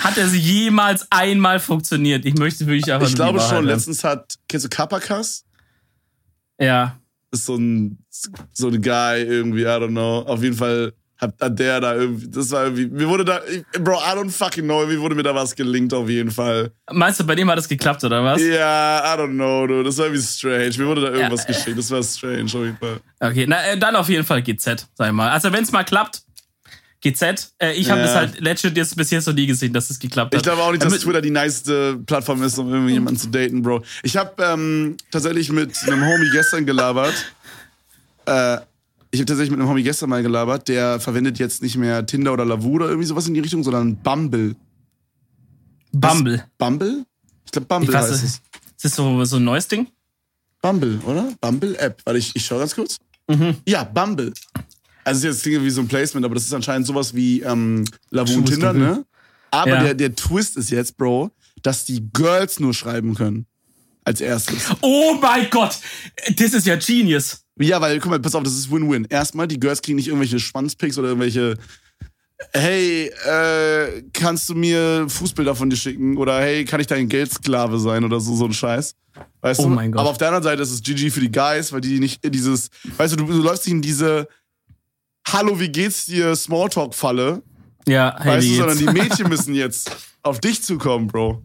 [0.00, 2.24] Hat er jemals einmal funktioniert?
[2.24, 5.44] Ich möchte wirklich einfach Ich glaube schon, letztens hat, kennst du Kapakas?
[6.58, 6.96] Ja
[7.30, 7.98] ist so ein,
[8.52, 10.20] so ein Guy irgendwie, I don't know.
[10.20, 13.40] Auf jeden Fall hat, hat der da irgendwie, das war irgendwie, mir wurde da,
[13.80, 16.72] Bro, I don't fucking know, wie wurde mir da was gelinkt auf jeden Fall.
[16.92, 18.42] Meinst du, bei dem hat das geklappt oder was?
[18.42, 19.84] Ja, I don't know, dude.
[19.84, 20.72] das war irgendwie strange.
[20.76, 21.54] Mir wurde da irgendwas ja.
[21.54, 23.00] geschickt, das war strange auf jeden Fall.
[23.20, 25.30] Okay, na, äh, dann auf jeden Fall GZ, sag ich mal.
[25.30, 26.25] Also wenn es mal klappt,
[27.12, 27.52] GZ.
[27.58, 28.06] Äh, ich habe ja.
[28.06, 30.40] das halt legit jetzt bis jetzt noch nie gesehen, dass es geklappt hat.
[30.40, 33.28] Ich glaube auch nicht, dass Damit Twitter die niceste Plattform ist, um irgendwie jemanden zu
[33.28, 33.82] daten, Bro.
[34.02, 37.14] Ich habe ähm, tatsächlich mit einem Homie gestern gelabert.
[38.26, 38.58] Äh,
[39.10, 42.32] ich habe tatsächlich mit einem Homie gestern mal gelabert, der verwendet jetzt nicht mehr Tinder
[42.32, 44.56] oder Lavu oder irgendwie sowas in die Richtung, sondern Bumble.
[45.92, 46.38] Bumble.
[46.38, 46.44] Was?
[46.58, 47.04] Bumble?
[47.44, 48.22] Ich glaube Bumble ich heißt es.
[48.22, 48.42] Ist
[48.82, 49.86] das so, so ein neues Ding?
[50.60, 51.32] Bumble, oder?
[51.40, 52.02] Bumble App.
[52.04, 52.98] Warte, ich, ich schau ganz kurz.
[53.28, 53.56] Mhm.
[53.66, 54.32] Ja, Bumble.
[55.06, 57.84] Also es ist jetzt wie so ein Placement, aber das ist anscheinend sowas wie ähm,
[58.10, 59.04] Lavu und Tinder, ne?
[59.52, 59.82] Aber ja.
[59.84, 61.30] der, der Twist ist jetzt, Bro,
[61.62, 63.46] dass die Girls nur schreiben können.
[64.04, 64.68] Als erstes.
[64.82, 65.78] Oh mein Gott!
[66.36, 67.44] Das ist ja genius.
[67.58, 69.06] Ja, weil, guck mal, pass auf, das ist Win-Win.
[69.08, 71.56] Erstmal, die Girls kriegen nicht irgendwelche Schwanzpicks oder irgendwelche
[72.52, 76.16] hey, äh, kannst du mir Fußbilder von dir schicken?
[76.16, 78.94] Oder hey, kann ich dein Geldsklave sein oder so, so ein Scheiß.
[79.40, 79.68] Weißt oh du?
[79.70, 80.00] Mein Gott.
[80.00, 82.70] Aber auf der anderen Seite ist es GG für die Guys, weil die nicht dieses,
[82.96, 84.28] weißt du, du, du läufst nicht in diese
[85.32, 86.36] Hallo, wie geht's dir?
[86.36, 87.42] Smalltalk-Falle.
[87.88, 89.90] Ja, hey, weißt du, sondern die Mädchen müssen jetzt
[90.22, 91.42] auf dich zukommen, Bro.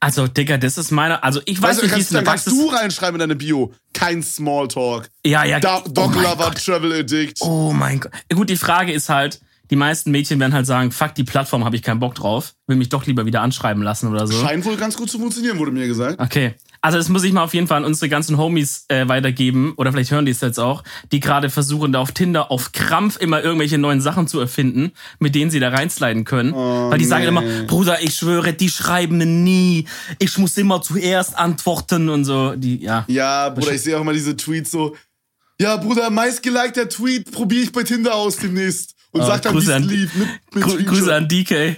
[0.00, 1.22] Also, Digga, das ist meine.
[1.22, 2.52] Also, ich weiß weißt nicht, wie es in der Praxis.
[2.52, 3.72] Kannst du reinschreiben in deine Bio?
[3.92, 5.08] Kein Smalltalk.
[5.24, 5.60] Ja, ja.
[5.60, 7.38] Da, Dog oh Lover, Travel Addict.
[7.40, 8.10] Oh mein Gott.
[8.34, 9.40] Gut, die Frage ist halt,
[9.70, 12.54] die meisten Mädchen werden halt sagen, fuck, die Plattform habe ich keinen Bock drauf.
[12.66, 14.40] Will mich doch lieber wieder anschreiben lassen oder so.
[14.40, 16.18] Scheint wohl ganz gut zu funktionieren, wurde mir gesagt.
[16.20, 16.54] Okay.
[16.82, 19.92] Also das muss ich mal auf jeden Fall an unsere ganzen Homies äh, weitergeben, oder
[19.92, 23.40] vielleicht hören die es jetzt auch, die gerade versuchen, da auf Tinder auf Krampf immer
[23.40, 24.90] irgendwelche neuen Sachen zu erfinden,
[25.20, 26.52] mit denen sie da reinsliden können.
[26.52, 27.08] Oh, Weil die nee.
[27.10, 29.86] sagen immer, Bruder, ich schwöre, die schreiben nie.
[30.18, 32.56] Ich muss immer zuerst antworten und so.
[32.56, 33.04] Die, ja.
[33.06, 34.96] Ja, Bruder, ich sehe auch immer diese Tweets so,
[35.60, 38.96] ja, Bruder, meistgelikter Tweet probiere ich bei Tinder aus demnächst.
[39.12, 40.14] Und oh, sagt dann, wie es lief.
[40.16, 41.76] Mit, mit Grü Grüße an DK.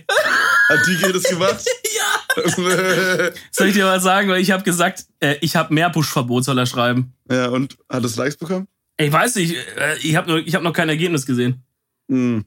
[0.69, 1.63] Hat DK das gemacht?
[3.51, 6.59] Soll ich dir mal sagen, weil ich habe gesagt, äh, ich habe mehr Push-Verbot, soll
[6.59, 7.15] er schreiben.
[7.31, 8.69] Ja, und hat es Likes bekommen?
[8.97, 11.63] Ich weiß nicht, äh, ich habe hab noch kein Ergebnis gesehen.
[12.09, 12.45] Hm.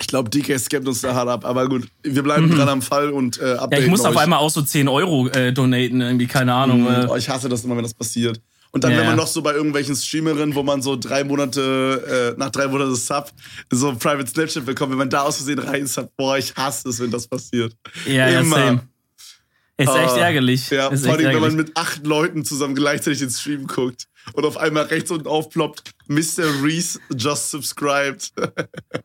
[0.00, 2.56] Ich glaube, DK skeppt uns da hart ab, aber gut, wir bleiben mhm.
[2.56, 5.28] dran am Fall und äh, updaten Ja, ich muss auf einmal auch so 10 Euro
[5.28, 6.82] äh, donaten, irgendwie, keine Ahnung.
[6.82, 7.08] Mhm.
[7.10, 8.40] Oh, ich hasse das immer, wenn das passiert.
[8.72, 12.34] Und dann, ja, wenn man noch so bei irgendwelchen Streamerinnen, wo man so drei Monate,
[12.36, 13.30] äh, nach drei Monaten Sub,
[13.70, 17.00] so Private Snapchat bekommt, wenn man da aus Versehen rein sub, boah, ich hasse es,
[17.00, 17.74] wenn das passiert.
[18.06, 18.58] Ja, Immer.
[18.58, 18.80] ja, same.
[19.76, 20.70] Ist echt ah, ärgerlich.
[20.70, 24.44] Ja, ist vor allem, wenn man mit acht Leuten zusammen gleichzeitig den Stream guckt und
[24.44, 26.62] auf einmal rechts unten aufploppt, Mr.
[26.62, 28.32] Reese just subscribed.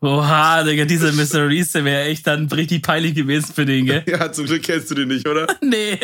[0.00, 1.48] Oha, Digga, dieser Mr.
[1.48, 4.04] Reese, der wäre echt dann richtig peinlich gewesen für den, gell?
[4.06, 5.46] Ja, zum Glück kennst du den nicht, oder?
[5.60, 5.98] nee.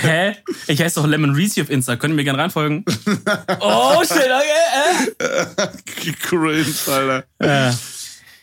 [0.00, 0.36] Hä?
[0.66, 1.96] Ich heiße doch Lemon Reese auf Insta.
[1.96, 2.84] Können wir gerne reinfolgen?
[3.60, 5.12] oh, shit, okay.
[5.18, 6.12] Äh.
[6.20, 7.24] Cringe, Alter.
[7.42, 7.78] Ja.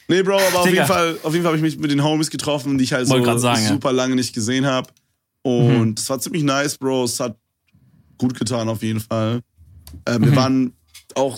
[0.07, 2.29] Nee, Bro, aber auf jeden Fall, auf jeden Fall habe ich mich mit den Homies
[2.29, 3.95] getroffen, die ich halt so sagen, super ja.
[3.95, 4.89] lange nicht gesehen habe.
[5.41, 5.95] Und mhm.
[5.97, 7.05] es war ziemlich nice, Bro.
[7.05, 7.37] Es hat
[8.17, 9.41] gut getan, auf jeden Fall.
[10.05, 10.35] Äh, wir mhm.
[10.35, 10.73] waren
[11.15, 11.37] auch,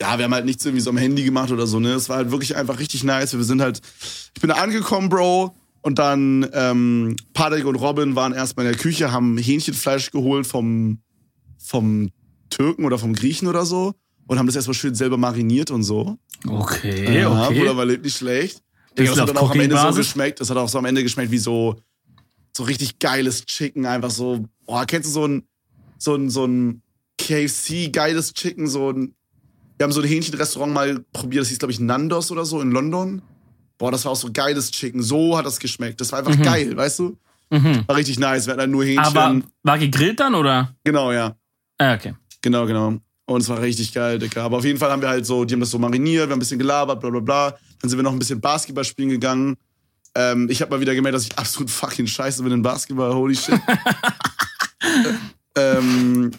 [0.00, 1.92] ja, wir haben halt nichts irgendwie so am Handy gemacht oder so, ne?
[1.92, 3.36] Es war halt wirklich einfach richtig nice.
[3.36, 3.80] Wir sind halt,
[4.34, 5.54] ich bin da angekommen, Bro.
[5.82, 10.98] Und dann ähm, Patrick und Robin waren erstmal in der Küche, haben Hähnchenfleisch geholt vom,
[11.58, 12.10] vom
[12.48, 13.94] Türken oder vom Griechen oder so.
[14.26, 16.16] Und haben das erstmal schön selber mariniert und so.
[16.46, 17.58] Okay, ja, okay.
[17.58, 18.62] Bruder, war nicht schlecht.
[18.94, 20.40] Das hat dann auch am Ende so geschmeckt.
[20.40, 21.76] Das hat auch so am Ende geschmeckt wie so
[22.56, 25.42] so richtig geiles Chicken, einfach so, boah, kennst du so ein,
[25.98, 26.82] so ein, so ein
[27.18, 29.14] KFC geiles Chicken, so ein,
[29.78, 32.70] wir haben so ein Hähnchenrestaurant mal probiert, das hieß, glaube ich, Nandos oder so in
[32.70, 33.22] London.
[33.78, 36.00] Boah, das war auch so geiles Chicken, so hat das geschmeckt.
[36.00, 36.42] Das war einfach mhm.
[36.42, 37.18] geil, weißt du?
[37.50, 37.84] Mhm.
[37.86, 39.04] War richtig nice, wir hatten halt nur Hähnchen.
[39.04, 40.74] Aber war gegrillt dann, oder?
[40.84, 41.36] Genau, ja.
[41.78, 42.14] Ah, okay.
[42.40, 42.98] Genau, genau.
[43.26, 44.42] Und es war richtig geil, Dicker.
[44.42, 46.32] Aber auf jeden Fall haben wir halt so, die haben das so mariniert, wir haben
[46.32, 47.50] ein bisschen gelabert, bla bla bla.
[47.80, 49.56] Dann sind wir noch ein bisschen Basketball spielen gegangen.
[50.14, 53.14] Ähm, ich habe mal wieder gemerkt, dass ich absolut fucking scheiße bin in Basketball.
[53.14, 53.58] Holy shit.
[55.56, 56.30] ähm,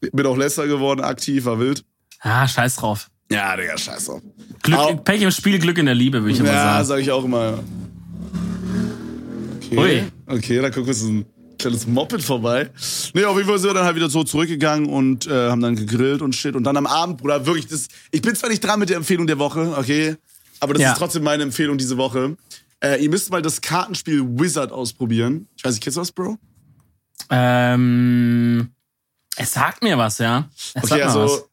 [0.00, 1.84] bin auch Lesser geworden, aktiv, war wild.
[2.20, 3.10] Ah, scheiß drauf.
[3.30, 4.22] Ja, Digga, scheiß drauf.
[4.62, 6.78] Glück, Au Pech im Spiel, Glück in der Liebe, würde ich immer ja, sagen.
[6.78, 7.60] Ja, sag ich auch immer.
[9.56, 9.78] Okay.
[9.78, 10.02] Ui.
[10.26, 11.24] Okay, da guck uns ein
[11.58, 12.70] kleines Moped vorbei.
[13.14, 15.76] Nee, auf jeden Fall sind wir dann halt wieder so zurückgegangen und äh, haben dann
[15.76, 16.56] gegrillt und shit.
[16.56, 19.26] Und dann am Abend, Bruder, wirklich, das, ich bin zwar nicht dran mit der Empfehlung
[19.26, 20.16] der Woche, okay,
[20.58, 20.92] aber das ja.
[20.92, 22.36] ist trotzdem meine Empfehlung diese Woche.
[22.82, 25.46] Äh, ihr müsst mal das Kartenspiel Wizard ausprobieren.
[25.56, 26.38] Ich weiß nicht, kennst du das, Bro?
[27.30, 28.70] Ähm,
[29.36, 30.48] es sagt mir was, ja.
[30.74, 31.44] Es okay, also, was.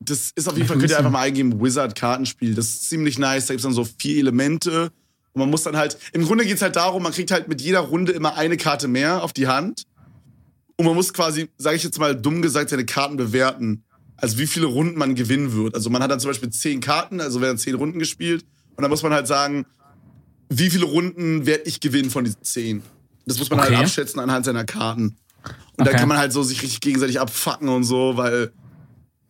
[0.00, 2.54] das ist auf jeden Fall, könnt ihr einfach mal eingeben, Wizard Kartenspiel.
[2.54, 3.46] Das ist ziemlich nice.
[3.46, 4.92] Da gibt's dann so vier Elemente.
[5.32, 7.80] Und man muss dann halt, im Grunde geht's halt darum, man kriegt halt mit jeder
[7.80, 9.84] Runde immer eine Karte mehr auf die Hand.
[10.76, 13.84] Und man muss quasi, sage ich jetzt mal dumm gesagt, seine Karten bewerten.
[14.16, 15.74] Also wie viele Runden man gewinnen wird.
[15.74, 18.44] Also man hat dann zum Beispiel zehn Karten, also werden zehn Runden gespielt.
[18.76, 19.66] Und dann muss man halt sagen,
[20.48, 22.82] wie viele Runden werde ich gewinnen von diesen zehn.
[23.26, 23.76] Das muss man halt okay.
[23.76, 25.16] halt abschätzen anhand seiner Karten.
[25.80, 25.92] Und okay.
[25.92, 28.52] da kann man halt so sich richtig gegenseitig abfacken und so, weil,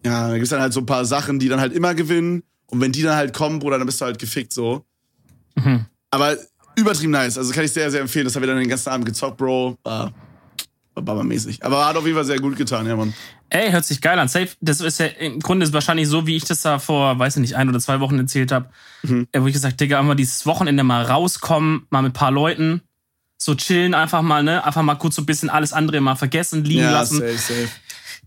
[0.04, 2.42] ja, da gibt's dann halt so ein paar Sachen, die dann halt immer gewinnen.
[2.66, 4.84] Und wenn die dann halt kommen, Bruder, dann bist du halt gefickt so.
[5.54, 5.86] Mhm.
[6.10, 6.36] Aber
[6.74, 7.38] übertrieben nice.
[7.38, 8.24] Also kann ich sehr, sehr empfehlen.
[8.24, 9.78] Das haben wir dann den ganzen Abend gezockt, Bro.
[9.84, 10.12] War,
[10.94, 11.64] war Baba-mäßig.
[11.64, 13.14] Aber hat auf jeden Fall sehr gut getan, ja, Mann.
[13.48, 14.26] Ey, hört sich geil an.
[14.26, 17.36] Safe, das ist ja im Grunde ist wahrscheinlich so, wie ich das da vor, weiß
[17.36, 18.70] ich nicht, ein oder zwei Wochen erzählt habe.
[19.02, 19.28] Mhm.
[19.36, 22.82] Wo ich gesagt, Digga, immer dieses Wochenende mal rauskommen, mal mit ein paar Leuten,
[23.42, 24.62] so chillen einfach mal, ne?
[24.64, 27.18] Einfach mal kurz so ein bisschen alles andere mal vergessen, liegen ja, lassen.
[27.18, 27.68] Safe, safe.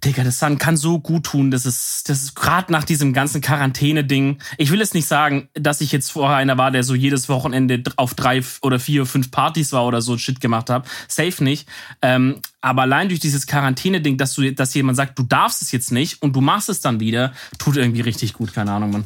[0.04, 1.52] Digga, das kann so gut tun.
[1.52, 4.40] Das ist, das ist gerade nach diesem ganzen Quarantäne-Ding.
[4.58, 7.82] Ich will jetzt nicht sagen, dass ich jetzt vorher einer war, der so jedes Wochenende
[7.96, 10.90] auf drei oder vier, fünf Partys war oder so Shit gemacht habe.
[11.08, 11.70] Safe nicht.
[12.02, 15.92] Ähm, aber allein durch dieses Quarantäne-Ding, dass du, dass jemand sagt, du darfst es jetzt
[15.92, 18.54] nicht und du machst es dann wieder, tut irgendwie richtig gut.
[18.54, 19.06] Keine Ahnung, Mann.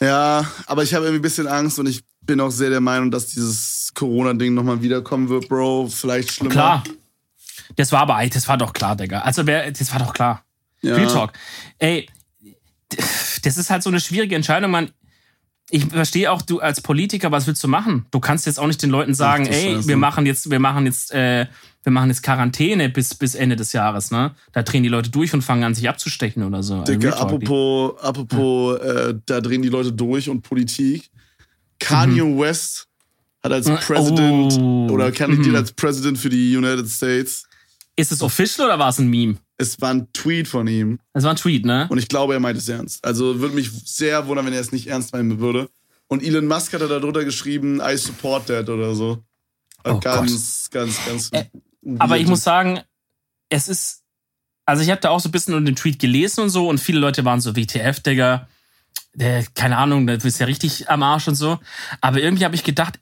[0.00, 3.10] Ja, aber ich habe irgendwie ein bisschen Angst und ich bin auch sehr der Meinung,
[3.10, 5.88] dass dieses Corona-Ding nochmal wiederkommen wird, Bro.
[5.88, 6.52] Vielleicht schlimmer.
[6.52, 6.84] Klar.
[7.74, 9.20] Das war aber, das war doch klar, Digga.
[9.20, 10.44] Also, das war doch klar.
[10.82, 10.94] Ja.
[10.94, 11.32] Real Talk.
[11.78, 12.06] Ey,
[13.42, 14.90] das ist halt so eine schwierige Entscheidung, man.
[15.70, 18.06] Ich verstehe auch, du als Politiker, was willst du machen?
[18.10, 20.86] Du kannst jetzt auch nicht den Leuten sagen, Ach, ey, wir machen jetzt, wir machen
[20.86, 21.46] jetzt, äh,
[21.82, 24.34] wir machen jetzt Quarantäne bis, bis Ende des Jahres, ne?
[24.52, 26.84] Da drehen die Leute durch und fangen an, sich abzustechen oder so.
[26.84, 31.10] Digga, apropos, apropos, äh, da drehen die Leute durch und Politik.
[31.78, 32.38] Kanye mhm.
[32.38, 32.88] West
[33.42, 34.88] hat als President oh.
[34.90, 35.56] oder kandidiert mhm.
[35.56, 37.48] als President für die United States
[37.98, 39.38] ist es official oder war es ein Meme?
[39.56, 41.00] Es war ein Tweet von ihm.
[41.14, 41.88] Es war ein Tweet, ne?
[41.90, 43.04] Und ich glaube, er meint es ernst.
[43.04, 45.68] Also würde mich sehr wundern, wenn er es nicht ernst meinen würde.
[46.06, 49.24] Und Elon Musk hat da drunter geschrieben, I support that oder so.
[49.82, 50.86] Oh ganz, Gott.
[50.86, 51.30] ganz, ganz.
[51.32, 51.46] Äh,
[51.98, 52.80] aber ich muss sagen,
[53.48, 54.04] es ist.
[54.64, 57.00] Also ich habe da auch so ein bisschen den Tweet gelesen und so und viele
[57.00, 58.46] Leute waren so WTF, Digga.
[59.18, 61.58] Der, keine Ahnung, du bist ja richtig am Arsch und so.
[62.00, 63.00] Aber irgendwie habe ich gedacht,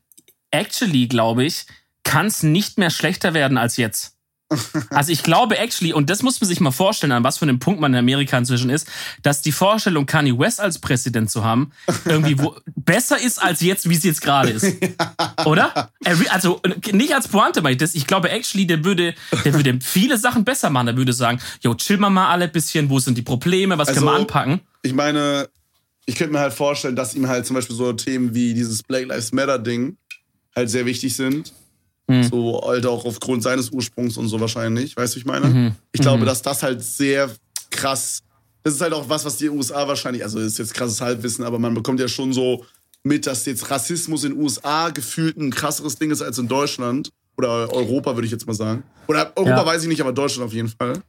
[0.50, 1.66] actually, glaube ich,
[2.05, 4.16] kann es nicht mehr schlechter werden als jetzt.
[4.90, 7.59] Also ich glaube actually, und das muss man sich mal vorstellen, an was für einem
[7.59, 8.88] Punkt man in Amerika inzwischen ist,
[9.22, 11.72] dass die Vorstellung, Kanye West als Präsident zu haben,
[12.05, 14.76] irgendwie wo, besser ist als jetzt, wie es jetzt gerade ist.
[15.44, 15.90] Oder?
[16.31, 17.94] Also nicht als Pointe, weil ich das.
[17.94, 20.87] Ich glaube actually, der würde, der würde viele Sachen besser machen.
[20.87, 23.88] Der würde sagen, yo, chill mal mal alle ein bisschen, wo sind die Probleme, was
[23.88, 24.61] also, können wir anpacken?
[24.83, 25.48] Ich meine,
[26.07, 29.07] ich könnte mir halt vorstellen, dass ihm halt zum Beispiel so Themen wie dieses Black
[29.07, 29.97] Lives Matter Ding
[30.55, 31.53] halt sehr wichtig sind
[32.09, 32.23] Mhm.
[32.25, 34.97] So, halt auch aufgrund seines Ursprungs und so wahrscheinlich.
[34.97, 35.47] Weißt du, ich meine?
[35.47, 35.73] Mhm.
[35.92, 36.27] Ich glaube, mhm.
[36.27, 37.31] dass das halt sehr
[37.71, 38.23] krass.
[38.62, 41.59] Das ist halt auch was, was die USA wahrscheinlich, also ist jetzt krasses Halbwissen, aber
[41.59, 42.64] man bekommt ja schon so
[43.03, 47.11] mit, dass jetzt Rassismus in den USA gefühlt ein krasseres Ding ist als in Deutschland.
[47.38, 48.83] Oder Europa, würde ich jetzt mal sagen.
[49.09, 49.66] Oder Europa ja.
[49.66, 51.03] weiß ich nicht, aber Deutschland auf jeden Fall.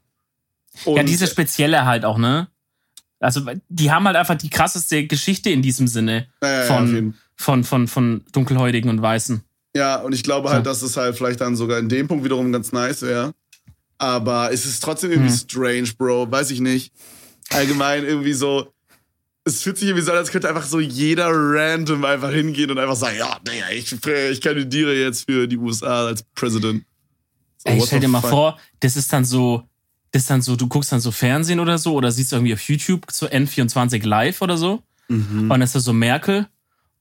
[0.83, 2.47] Und ja, diese spezielle halt auch, ne?
[3.19, 7.63] Also, die haben halt einfach die krasseste Geschichte in diesem Sinne ja, ja, von, von,
[7.63, 9.43] von, von Dunkelhäutigen und Weißen.
[9.75, 12.51] Ja, und ich glaube halt, dass es halt vielleicht dann sogar in dem Punkt wiederum
[12.51, 13.33] ganz nice wäre.
[13.99, 15.37] Aber es ist trotzdem irgendwie hm.
[15.37, 16.31] strange, Bro.
[16.31, 16.93] Weiß ich nicht.
[17.49, 18.73] Allgemein irgendwie so.
[19.43, 22.79] Es fühlt sich irgendwie so an, als könnte einfach so jeder random einfach hingehen und
[22.79, 26.83] einfach sagen, ja, nee, ich, ich kandidiere jetzt für die USA als President.
[27.57, 29.63] So, Ey, stell dir mal vor, das ist dann so,
[30.17, 32.61] das ist dann so, du guckst dann so Fernsehen oder so oder siehst irgendwie auf
[32.61, 34.81] YouTube so N24 live oder so.
[35.09, 35.43] Mhm.
[35.43, 36.47] Und dann ist da so Merkel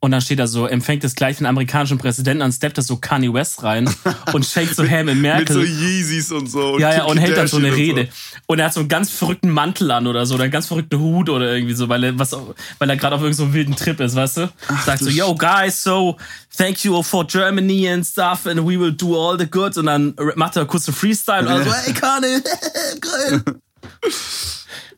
[0.00, 2.96] und dann steht da so, empfängt es gleich den amerikanischen Präsidenten an, steppt das so
[2.96, 3.88] Kanye West rein
[4.32, 5.56] und shake so Ham in Merkel.
[5.56, 6.74] Mit so Yeezys und so.
[6.74, 8.02] Und ja, ja, und hält dann so eine Rede.
[8.02, 8.42] Und, so.
[8.46, 11.00] und, er hat so einen ganz verrückten Mantel an oder so, oder einen ganz verrückten
[11.00, 12.36] Hut oder irgendwie so, weil er, was,
[12.78, 14.52] weil er gerade auf irgendeinem so wilden Trip ist, weißt du?
[14.68, 16.16] Ach, Sagt so, yo, guys, so,
[16.56, 19.76] thank you for Germany and stuff and we will do all the good.
[19.78, 22.42] Und dann macht er kurz einen Freestyle und so, hey, Kanye,
[23.00, 23.42] geil.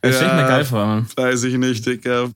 [0.00, 1.06] Das stelle ich mir geil vor, Mann.
[1.16, 2.30] Weiß ich nicht, Digga.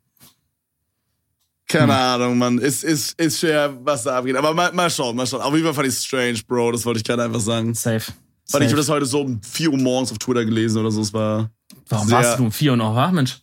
[1.73, 1.91] Keine hm.
[1.91, 2.59] Ahnung, Mann.
[2.59, 4.37] Ist, ist, ist schwer, was da abgeht.
[4.37, 5.41] Aber mal, mal schauen, mal schauen.
[5.41, 6.73] Auf jeden Fall fand ich strange, Bro.
[6.73, 7.75] Das wollte ich gerade einfach sagen.
[7.75, 8.13] Safe.
[8.51, 11.01] Weil ich habe das heute so um 4 Uhr morgens auf Twitter gelesen oder so.
[11.01, 11.51] Es war.
[11.89, 13.41] Warum sehr, warst du um 4 Uhr noch wach, Mensch?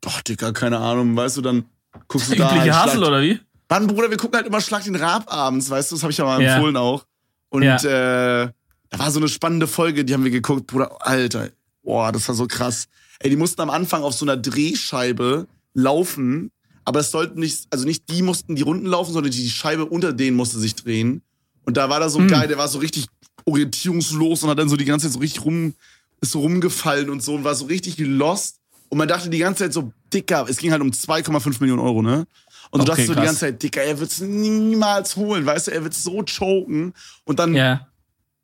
[0.00, 1.14] Doch, Digga, keine Ahnung.
[1.16, 1.66] Weißt du, dann
[2.08, 2.50] guckst du da.
[2.50, 3.38] Übliche halt, Hassel, oder wie?
[3.68, 5.96] Mann, Bruder, wir gucken halt immer Schlag den Rab abends, weißt du?
[5.96, 6.80] Das habe ich ja mal empfohlen ja.
[6.80, 7.04] auch.
[7.50, 7.76] Und ja.
[7.76, 8.50] äh,
[8.90, 10.96] da war so eine spannende Folge, die haben wir geguckt, Bruder.
[11.00, 11.50] Alter,
[11.82, 12.88] boah, das war so krass.
[13.20, 16.50] Ey, die mussten am Anfang auf so einer Drehscheibe laufen,
[16.88, 20.14] aber es sollten nicht, also nicht die mussten die Runden laufen, sondern die Scheibe unter
[20.14, 21.20] denen musste sich drehen.
[21.66, 22.30] Und da war da so ein mhm.
[22.30, 23.08] Guy, der war so richtig
[23.44, 25.74] orientierungslos und hat dann so die ganze Zeit so richtig rum,
[26.22, 28.60] ist so rumgefallen und so und war so richtig lost.
[28.88, 32.00] Und man dachte die ganze Zeit so, dicker, es ging halt um 2,5 Millionen Euro,
[32.00, 32.26] ne?
[32.70, 35.72] Und du okay, dachtest so die ganze Zeit, dicker, er wird's niemals holen, weißt du,
[35.72, 36.94] er wird so choken.
[37.24, 37.86] Und dann, yeah.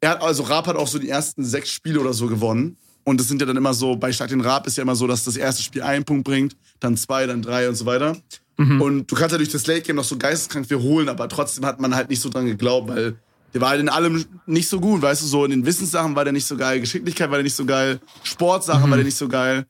[0.02, 2.76] er hat, also Raab hat auch so die ersten sechs Spiele oder so gewonnen.
[3.04, 5.06] Und das sind ja dann immer so, bei Schlag den Raab ist ja immer so,
[5.06, 8.16] dass das erste Spiel einen Punkt bringt, dann zwei, dann drei und so weiter.
[8.56, 8.80] Mhm.
[8.80, 11.66] Und du kannst ja durch das Late Game noch so geisteskrank viel holen, aber trotzdem
[11.66, 13.16] hat man halt nicht so dran geglaubt, weil
[13.52, 16.24] der war halt in allem nicht so gut, weißt du, so in den Wissenssachen war
[16.24, 18.90] der nicht so geil, Geschicklichkeit war der nicht so geil, Sportsachen mhm.
[18.90, 19.66] war der nicht so geil.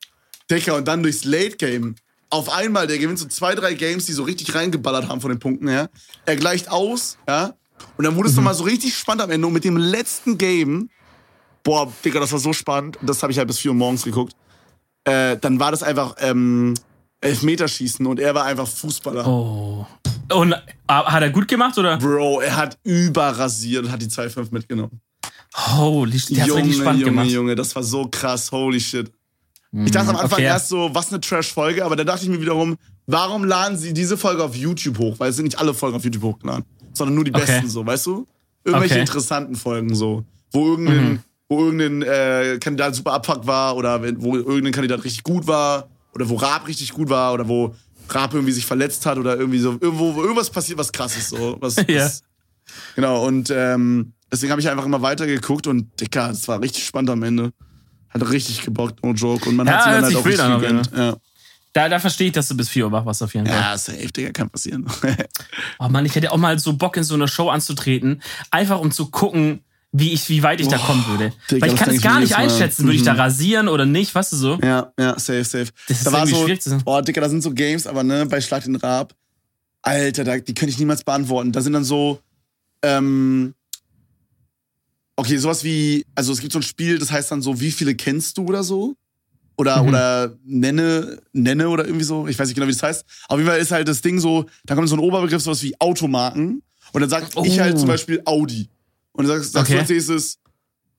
[0.49, 1.95] Decker und dann durchs Late Game.
[2.29, 5.39] Auf einmal, der gewinnt so zwei, drei Games, die so richtig reingeballert haben von den
[5.39, 5.89] Punkten her.
[6.25, 7.53] Er gleicht aus, ja.
[7.97, 8.37] Und dann wurde es mhm.
[8.37, 9.47] nochmal so richtig spannend am Ende.
[9.47, 10.89] Und mit dem letzten Game
[11.65, 12.97] boah, Digga, das war so spannend.
[13.01, 14.33] Das habe ich halt bis 4 Uhr morgens geguckt.
[15.03, 16.75] Äh, dann war das einfach ähm,
[17.19, 19.27] Elfmeterschießen und er war einfach Fußballer.
[19.27, 19.85] Oh.
[20.31, 21.97] Und äh, hat er gut gemacht, oder?
[21.97, 25.01] Bro, er hat überrasiert und hat die 2-5 mitgenommen.
[25.53, 27.29] Holy shit, der Junge, richtig spannend Junge, gemacht.
[27.29, 29.11] Junge, das war so krass, holy shit.
[29.71, 30.45] Ich dachte am Anfang okay.
[30.45, 34.17] erst so, was eine Trash-Folge, aber dann dachte ich mir wiederum, warum laden sie diese
[34.17, 35.15] Folge auf YouTube hoch?
[35.17, 37.67] Weil es sind nicht alle Folgen auf YouTube hochgeladen, sondern nur die besten okay.
[37.67, 38.25] so, weißt du?
[38.63, 39.01] Irgendwelche okay.
[39.01, 44.35] interessanten Folgen so, wo irgendein mhm wo irgendein äh, Kandidat super abfuck war oder wo
[44.35, 47.75] irgendein Kandidat richtig gut war oder wo Raab richtig gut war oder wo
[48.09, 51.57] Raab irgendwie sich verletzt hat oder irgendwie so irgendwo wo irgendwas passiert was krasses so
[51.59, 52.05] was, ja.
[52.05, 52.21] was
[52.95, 57.11] genau und ähm, deswegen habe ich einfach immer weitergeguckt und dicker das war richtig spannend
[57.11, 57.51] am Ende
[58.09, 60.91] hat richtig gebockt no joke und man ja, hat sich dann halt auch richtig gegönnt
[60.95, 61.15] ja.
[61.73, 63.57] Da, da verstehe ich, dass du bis 4 Uhr wach warst auf jeden Fall.
[63.57, 64.85] Ja, safe, Digga, kann passieren.
[65.79, 68.91] oh Mann, ich hätte auch mal so Bock in so eine Show anzutreten, einfach um
[68.91, 69.59] zu gucken,
[69.97, 71.31] wie ich, wie weit ich da kommen würde.
[71.49, 73.19] Digga, Weil ich kann es gar nicht einschätzen, würde ich da mhm.
[73.19, 74.59] rasieren oder nicht, weißt du so?
[74.61, 75.67] Ja, ja, safe, safe.
[75.87, 78.25] Das ist da war so, schwierig zu Oh, Digga, da sind so Games, aber ne,
[78.25, 79.15] bei Schlag den Rab,
[79.81, 81.53] Alter, da, die könnte ich niemals beantworten.
[81.53, 82.19] Da sind dann so,
[82.81, 83.53] ähm,
[85.15, 87.95] okay, sowas wie, also es gibt so ein Spiel, das heißt dann so, wie viele
[87.95, 88.97] kennst du oder so?
[89.55, 89.89] Oder, mhm.
[89.89, 92.27] oder nenne, nenne oder irgendwie so.
[92.27, 93.05] Ich weiß nicht genau, wie das heißt.
[93.29, 95.79] Auf jeden Fall ist halt das Ding so, da kommt so ein Oberbegriff, sowas wie
[95.79, 96.61] Automarken.
[96.91, 97.45] Und dann sag oh.
[97.45, 98.67] ich halt zum Beispiel Audi.
[99.15, 99.73] Und dann sagst, sagst okay.
[99.75, 100.39] du als nächstes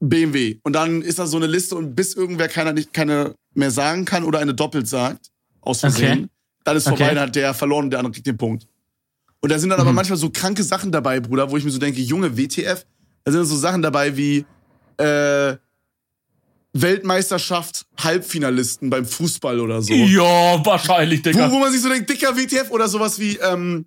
[0.00, 0.58] BMW.
[0.62, 4.04] Und dann ist da so eine Liste und bis irgendwer keiner nicht keine mehr sagen
[4.04, 6.28] kann oder eine doppelt sagt, aus Versehen, okay.
[6.64, 7.14] dann ist vorbei, okay.
[7.14, 8.66] dann hat der verloren und der andere kriegt den Punkt.
[9.40, 9.82] Und da sind dann mhm.
[9.82, 12.84] aber manchmal so kranke Sachen dabei, Bruder, wo ich mir so denke, Junge, WTF,
[13.24, 14.44] da sind so Sachen dabei wie
[14.98, 15.56] äh,
[16.72, 19.92] Weltmeisterschaft Halbfinalisten beim Fußball oder so.
[19.94, 21.50] Ja, wahrscheinlich, Digga.
[21.50, 23.86] Wo, wo man sich so denkt, dicker WTF oder sowas wie ähm,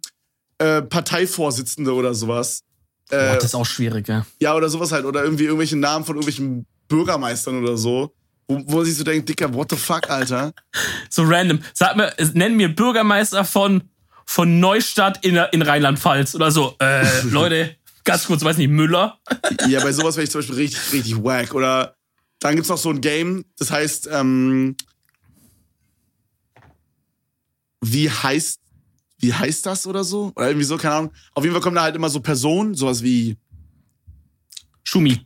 [0.58, 2.64] äh, Parteivorsitzende oder sowas.
[3.10, 4.26] Äh, das ist auch schwierig, ja.
[4.40, 5.06] Ja, oder sowas halt.
[5.06, 8.14] Oder irgendwie irgendwelche Namen von irgendwelchen Bürgermeistern oder so.
[8.48, 10.54] Wo, wo man sich so denkt, Dicker, what the fuck, Alter?
[11.10, 11.60] so random.
[11.74, 13.84] Sag mir, nenn mir Bürgermeister von,
[14.26, 16.76] von Neustadt in, in Rheinland-Pfalz oder so.
[16.80, 19.20] Äh, Leute, ganz kurz, weiß nicht, Müller?
[19.68, 21.54] ja, bei sowas wäre ich zum Beispiel richtig, richtig wack.
[21.54, 21.96] Oder
[22.40, 24.76] dann gibt's noch so ein Game, das heißt, ähm,
[27.82, 28.60] wie heißt
[29.20, 30.32] wie heißt das oder so?
[30.36, 31.12] Oder irgendwie so, keine Ahnung.
[31.34, 33.38] Auf jeden Fall kommen da halt immer so Personen, sowas wie
[34.84, 35.20] Schumi.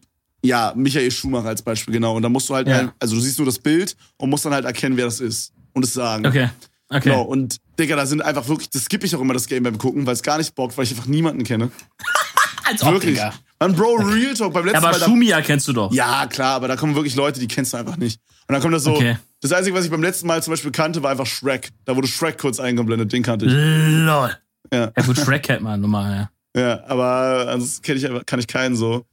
[0.44, 2.18] Ja, Michael Schumacher als Beispiel, genau.
[2.18, 2.94] Und da musst du halt, ja.
[3.00, 5.54] also du siehst nur das Bild und musst dann halt erkennen, wer das ist.
[5.74, 6.26] Und es sagen.
[6.26, 6.50] Okay.
[6.90, 7.10] Okay.
[7.10, 7.24] Genau.
[7.24, 10.06] Und Digga, da sind einfach wirklich, das skippe ich auch immer das Game beim Gucken,
[10.06, 11.72] weil es gar nicht bockt, weil ich einfach niemanden kenne.
[12.66, 13.16] als wirklich.
[13.16, 13.34] Digga.
[13.64, 15.04] Man, Bro, Real Talk beim letzten ja, aber Mal.
[15.04, 15.94] Aber Schumi kennst du doch.
[15.94, 18.20] Ja, klar, aber da kommen wirklich Leute, die kennst du einfach nicht.
[18.48, 19.18] Und dann kommt das so, okay.
[19.40, 21.70] Das Einzige, was ich beim letzten Mal zum Beispiel kannte, war einfach Shrek.
[21.86, 23.52] Da wurde Shrek kurz eingeblendet, den kannte ich.
[23.54, 24.38] Lol.
[24.72, 26.62] Ja, ja gut, Shrek kennt man normal, ja.
[26.62, 29.06] Ja, aber ansonsten kenn ich, kann ich keinen so.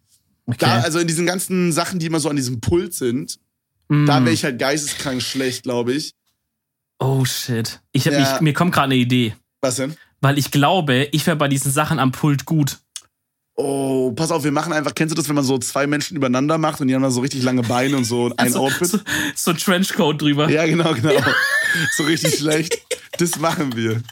[0.46, 0.58] Okay.
[0.58, 3.38] Da, also in diesen ganzen Sachen, die immer so an diesem Pult sind,
[3.88, 4.06] mm.
[4.06, 6.14] da wäre ich halt geisteskrank schlecht, glaube ich.
[6.98, 7.80] Oh shit.
[7.92, 8.34] Ich hab, ja.
[8.34, 9.34] ich, mir kommt gerade eine Idee.
[9.60, 9.96] Was denn?
[10.20, 12.78] Weil ich glaube, ich wäre bei diesen Sachen am Pult gut.
[13.62, 16.56] Oh, pass auf, wir machen einfach, kennst du das, wenn man so zwei Menschen übereinander
[16.56, 18.88] macht und die haben dann so richtig lange Beine und so ein also, Outfit?
[18.88, 18.98] So,
[19.34, 20.48] so Trenchcoat drüber.
[20.50, 21.12] Ja, genau, genau.
[21.96, 22.78] so richtig schlecht.
[23.18, 24.02] Das machen wir.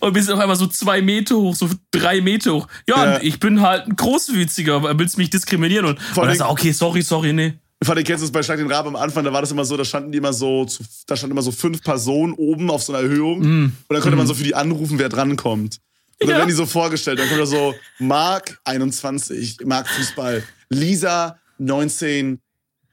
[0.00, 2.68] Und wir sind auf einmal so zwei Meter hoch, so drei Meter hoch.
[2.88, 3.20] Ja, ja.
[3.22, 5.86] ich bin halt ein Großwütiger, willst mich diskriminieren?
[5.86, 7.54] Und, und dann sagt, okay, sorry, sorry, nee.
[7.82, 9.64] fand, ich kennst du es bei Schlag den Rab am Anfang, da war das immer
[9.64, 10.66] so, da standen die immer so,
[11.06, 13.40] da standen immer so fünf Personen oben auf so einer Erhöhung.
[13.40, 13.64] Mm.
[13.64, 14.18] Und dann konnte mm.
[14.18, 15.80] man so für die anrufen, wer drankommt.
[16.20, 16.36] Und dann ja.
[16.38, 17.18] werden die so vorgestellt.
[17.18, 22.40] Dann kommt da so, Marc 21, Marc Fußball, Lisa 19,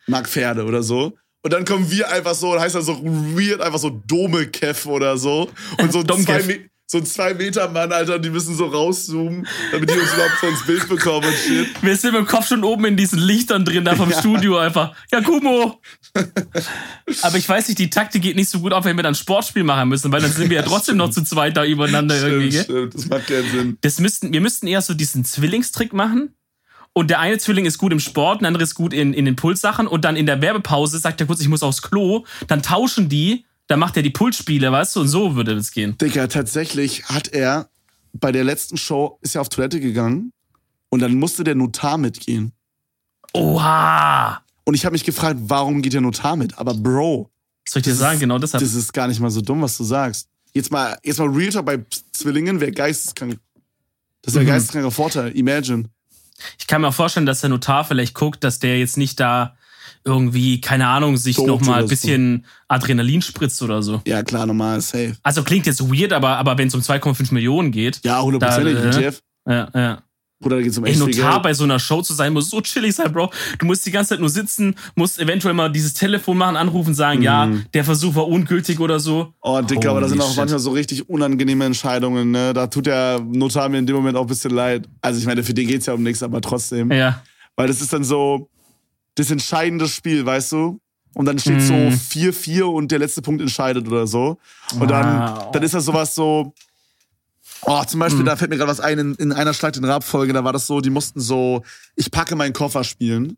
[0.07, 1.17] Marc Pferde oder so.
[1.41, 5.17] Und dann kommen wir einfach so, heißt das so weird, einfach so Dome Kev oder
[5.17, 5.49] so.
[5.77, 9.95] Und so zwei, so ein zwei Meter Mann, Alter, die müssen so rauszoomen, damit die
[9.95, 11.67] uns überhaupt so ins Bild bekommen und shit.
[11.81, 14.19] Wir sind im Kopf schon oben in diesen Lichtern drin, da vom ja.
[14.19, 14.95] Studio einfach.
[15.12, 15.81] Ja, Kumo!
[17.21, 19.65] Aber ich weiß nicht, die Taktik geht nicht so gut auf, wenn wir dann Sportspiel
[19.65, 22.60] machen müssen, weil dann sind wir ja trotzdem noch zu zweit da übereinander stimmt, irgendwie.
[22.60, 23.77] Stimmt, das macht keinen Sinn.
[23.81, 26.34] Das müssten, wir müssten eher so diesen Zwillingstrick machen.
[26.93, 29.36] Und der eine Zwilling ist gut im Sport, der andere ist gut in, in den
[29.36, 29.86] Pulssachen.
[29.86, 32.23] Und dann in der Werbepause sagt er kurz, ich muss aufs Klo.
[32.47, 35.97] Dann tauschen die da macht er die Pulsspiele, weißt du, und so würde das gehen.
[35.97, 37.69] Digga, tatsächlich hat er
[38.13, 40.32] bei der letzten Show, ist er auf Toilette gegangen
[40.89, 42.51] und dann musste der Notar mitgehen.
[43.34, 44.41] Oha!
[44.63, 46.58] Und ich habe mich gefragt, warum geht der Notar mit?
[46.58, 47.30] Aber Bro.
[47.65, 48.15] Was soll ich dir sagen?
[48.15, 48.63] Ist, genau deshalb.
[48.63, 50.28] Das ist gar nicht mal so dumm, was du sagst.
[50.54, 53.39] Jetzt mal, jetzt mal Real Talk bei Zwillingen wäre geisteskrank.
[54.21, 54.49] Das wäre mhm.
[54.49, 55.32] geisteskranker Vorteil.
[55.32, 55.89] Imagine.
[56.60, 59.58] Ich kann mir auch vorstellen, dass der Notar vielleicht guckt, dass der jetzt nicht da
[60.05, 62.45] irgendwie, keine Ahnung, sich Tot noch mal ein bisschen.
[62.67, 64.01] Adrenalin spritzt oder so.
[64.07, 65.15] Ja, klar, normal, safe.
[65.23, 68.01] Also klingt jetzt weird, aber, aber wenn es um 2,5 Millionen geht.
[68.03, 69.21] Ja, hundertprozentig, äh, Jeff.
[69.47, 70.01] Ja, ja.
[70.43, 72.93] Oder geht's um echt Ey, Notar bei so einer Show zu sein, muss so chillig
[72.93, 73.31] sein, Bro.
[73.57, 77.19] Du musst die ganze Zeit nur sitzen, musst eventuell mal dieses Telefon machen, anrufen, sagen,
[77.19, 77.25] mhm.
[77.25, 79.33] ja, der Versuch war ungültig oder so.
[79.41, 80.37] Oh, Dicker, aber da sind auch shit.
[80.37, 82.53] manchmal so richtig unangenehme Entscheidungen, ne?
[82.53, 84.87] Da tut der Notar mir in dem Moment auch ein bisschen leid.
[85.01, 86.91] Also ich meine, für den geht's ja um nichts, aber trotzdem.
[86.91, 87.23] Ja.
[87.55, 88.49] Weil das ist dann so,
[89.15, 90.80] das entscheidende Spiel, weißt du?
[91.13, 91.62] Und dann steht mm.
[91.62, 94.38] so 4-4 und der letzte Punkt entscheidet oder so.
[94.78, 95.51] Und dann, wow.
[95.51, 96.54] dann ist das sowas so.
[97.62, 98.25] Oh, zum Beispiel, mm.
[98.25, 100.67] da fällt mir gerade was ein, in, in einer Schlag den Rab-Folge, da war das
[100.67, 101.63] so, die mussten so,
[101.95, 103.38] ich packe meinen Koffer spielen.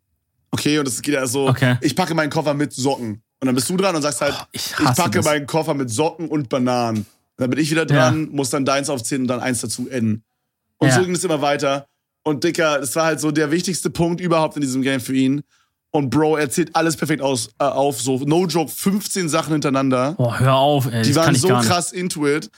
[0.50, 1.78] Okay, und es geht ja so, okay.
[1.82, 3.22] ich packe meinen Koffer mit Socken.
[3.40, 5.26] Und dann bist du dran und sagst halt, oh, ich, ich, packe das.
[5.26, 7.00] meinen Koffer mit Socken und Bananen.
[7.00, 7.06] Und
[7.38, 8.30] dann bin ich wieder dran, ja.
[8.32, 10.24] muss dann deins aufzählen und dann eins dazu enden.
[10.78, 10.96] Und ja.
[10.96, 11.88] so ging es immer weiter.
[12.24, 15.44] Und Dicker, das war halt so der wichtigste Punkt überhaupt in diesem Game für ihn.
[15.92, 20.14] Und Bro, er zählt alles perfekt aus, äh, auf, so no joke, 15 Sachen hintereinander.
[20.14, 21.04] Boah, hör auf, ey.
[21.04, 22.50] Die waren so krass into it.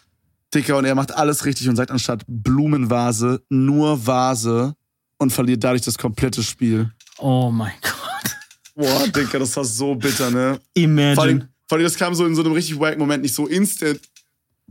[0.53, 4.73] Dicker, und er macht alles richtig und sagt anstatt Blumenvase nur Vase
[5.19, 6.91] und verliert dadurch das komplette Spiel.
[7.19, 8.35] Oh mein Gott.
[8.75, 10.59] Boah, Dicker, das war so bitter, ne?
[10.73, 11.15] Imagine.
[11.15, 13.45] Vor allem, vor allem das kam so in so einem richtig wack Moment, nicht so
[13.45, 13.99] instant,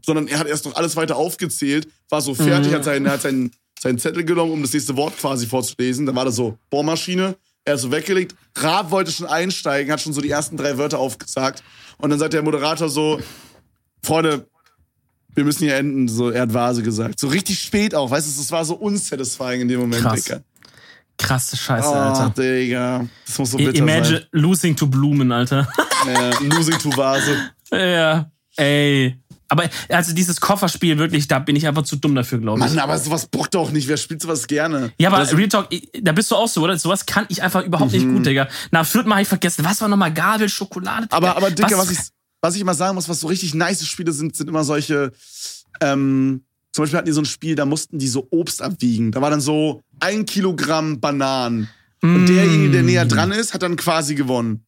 [0.04, 2.76] sondern er hat erst noch alles weiter aufgezählt, war so fertig, mhm.
[2.76, 6.06] hat, seinen, hat seinen, seinen Zettel genommen, um das nächste Wort quasi vorzulesen.
[6.06, 7.36] Dann war das so, Bohrmaschine,
[7.68, 8.34] er ist so weggelegt.
[8.56, 11.62] Raab wollte schon einsteigen, hat schon so die ersten drei Wörter aufgesagt.
[11.98, 13.20] Und dann sagt der Moderator so,
[14.02, 14.46] Freunde,
[15.34, 16.08] wir müssen hier enden.
[16.08, 17.20] So, er hat Vase gesagt.
[17.20, 20.24] So richtig spät auch, weißt du, es war so unsatisfying in dem Moment, Krass.
[20.24, 20.40] Digga.
[21.18, 22.30] Krasse Scheiße, oh, Alter.
[22.30, 23.06] Digga.
[23.26, 24.26] Das muss so bitter Imagine sein.
[24.32, 25.68] losing to Blumen, Alter.
[26.06, 27.36] Ja, losing to Vase.
[27.70, 28.30] Ja.
[28.56, 29.18] Ey.
[29.48, 32.66] Aber also dieses Kofferspiel, wirklich, da bin ich einfach zu dumm dafür, glaube ich.
[32.66, 33.88] Mann, aber sowas bockt doch nicht.
[33.88, 34.92] Wer spielt sowas gerne?
[34.98, 35.68] Ja, aber das Real Talk,
[36.02, 36.78] da bist du auch so, oder?
[36.78, 37.98] Sowas kann ich einfach überhaupt mhm.
[37.98, 38.48] nicht gut, Digga.
[38.70, 39.64] Na, Fürth mal ich vergessen.
[39.64, 41.06] Was war nochmal Gabel, Schokolade?
[41.06, 41.16] Digga.
[41.16, 41.98] Aber, aber Digga, was, was, ich,
[42.42, 45.12] was ich immer sagen muss, was so richtig nice Spiele sind, sind immer solche,
[45.80, 49.12] ähm, zum Beispiel hatten die so ein Spiel, da mussten die so Obst abwiegen.
[49.12, 51.70] Da war dann so ein Kilogramm Bananen.
[52.02, 52.26] Und mm.
[52.26, 54.64] derjenige, der näher dran ist, hat dann quasi gewonnen.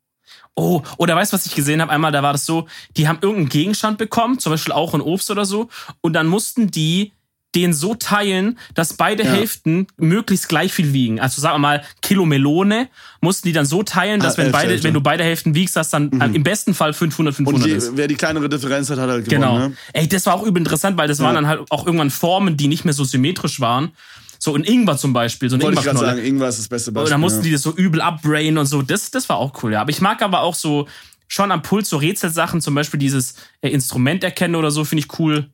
[0.55, 1.93] Oh, oder weißt du, was ich gesehen habe?
[1.93, 2.67] Einmal, da war das so,
[2.97, 5.69] die haben irgendeinen Gegenstand bekommen, zum Beispiel auch ein Obst oder so,
[6.01, 7.13] und dann mussten die
[7.55, 9.33] den so teilen, dass beide ja.
[9.33, 11.19] Hälften möglichst gleich viel wiegen.
[11.19, 12.89] Also sagen wir mal, Kilo Melone
[13.21, 15.91] mussten die dann so teilen, dass ah, wenn, beide, wenn du beide Hälften wiegst, dass
[15.91, 16.35] dann mhm.
[16.35, 17.97] im besten Fall 500, 500 Und die, ist.
[17.97, 19.43] wer die kleinere Differenz hat, hat halt gewonnen.
[19.43, 19.59] Genau.
[19.69, 19.77] Ne?
[19.93, 21.25] Ey, das war auch übel interessant, weil das ja.
[21.25, 23.93] waren dann halt auch irgendwann Formen, die nicht mehr so symmetrisch waren.
[24.43, 26.93] So ein Ingwer zum Beispiel, so ein Wollte ich gerade sagen, Ingwer ist das beste
[26.93, 27.05] Beispiel.
[27.05, 27.45] Und dann mussten ja.
[27.45, 28.81] die das so übel upbrainen und so.
[28.81, 29.83] Das, das war auch cool, ja.
[29.83, 30.89] Aber ich mag aber auch so
[31.29, 35.19] schon am Puls so Rätselsachen, zum Beispiel dieses äh, Instrument erkennen oder so, finde ich
[35.19, 35.51] cool.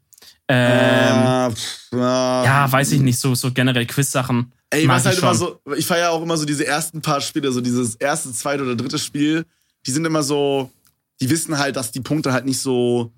[0.48, 1.52] Ähm,
[1.92, 4.52] äh, ja, weiß ich nicht, so, so generell Quiz-Sachen.
[4.70, 5.24] Ey, was halt schon.
[5.24, 8.32] immer so, ich feiere ja auch immer so diese ersten paar Spiele, so dieses erste,
[8.32, 9.44] zweite oder dritte Spiel,
[9.84, 10.70] die sind immer so,
[11.20, 13.12] die wissen halt, dass die Punkte halt nicht so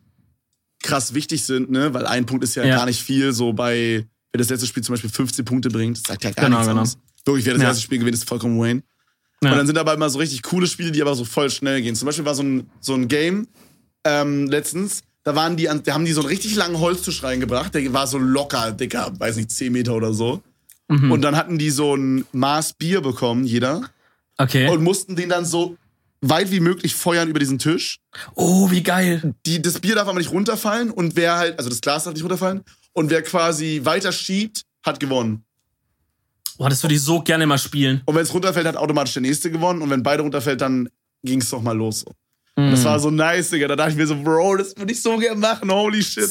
[0.83, 1.93] krass wichtig sind, ne?
[1.93, 2.77] Weil ein Punkt ist ja, ja.
[2.77, 6.25] gar nicht viel, so bei Wer das letzte Spiel zum Beispiel 15 Punkte bringt, sagt
[6.25, 6.83] ja gar genau, nichts genau.
[6.83, 6.99] aus.
[7.25, 7.69] Wirklich, wer das ja.
[7.69, 8.83] erste Spiel gewinnt, ist vollkommen Wayne.
[9.43, 9.53] Ja.
[9.53, 11.95] Und dann sind aber immer so richtig coole Spiele, die aber so voll schnell gehen.
[11.95, 13.49] Zum Beispiel war so ein, so ein Game
[14.05, 17.93] ähm, letztens, da waren die, da haben die so einen richtig langen Holztisch reingebracht, der
[17.93, 20.43] war so locker, dicker, weiß nicht, 10 Meter oder so.
[20.89, 21.13] Mhm.
[21.13, 23.83] Und dann hatten die so ein Maß Bier bekommen, jeder.
[24.39, 24.69] Okay.
[24.69, 25.77] Und mussten den dann so
[26.21, 28.01] weit wie möglich feuern über diesen Tisch.
[28.35, 29.35] Oh, wie geil.
[29.47, 32.23] Die, das Bier darf aber nicht runterfallen und wer halt, also das Glas darf nicht
[32.23, 32.63] runterfallen
[32.99, 35.45] und wer quasi weiter schiebt, hat gewonnen.
[36.59, 38.03] Boah, das würde ich so gerne mal spielen.
[38.05, 39.81] Und wenn es runterfällt, hat automatisch der nächste gewonnen.
[39.81, 40.89] Und wenn beide runterfällt, dann
[41.23, 42.05] ging es doch mal los.
[42.57, 42.73] Mm.
[42.73, 43.69] Das war so nice, Digga.
[43.69, 45.71] Da dachte ich mir so, Bro, das würde ich so gerne machen.
[45.71, 46.29] Holy shit.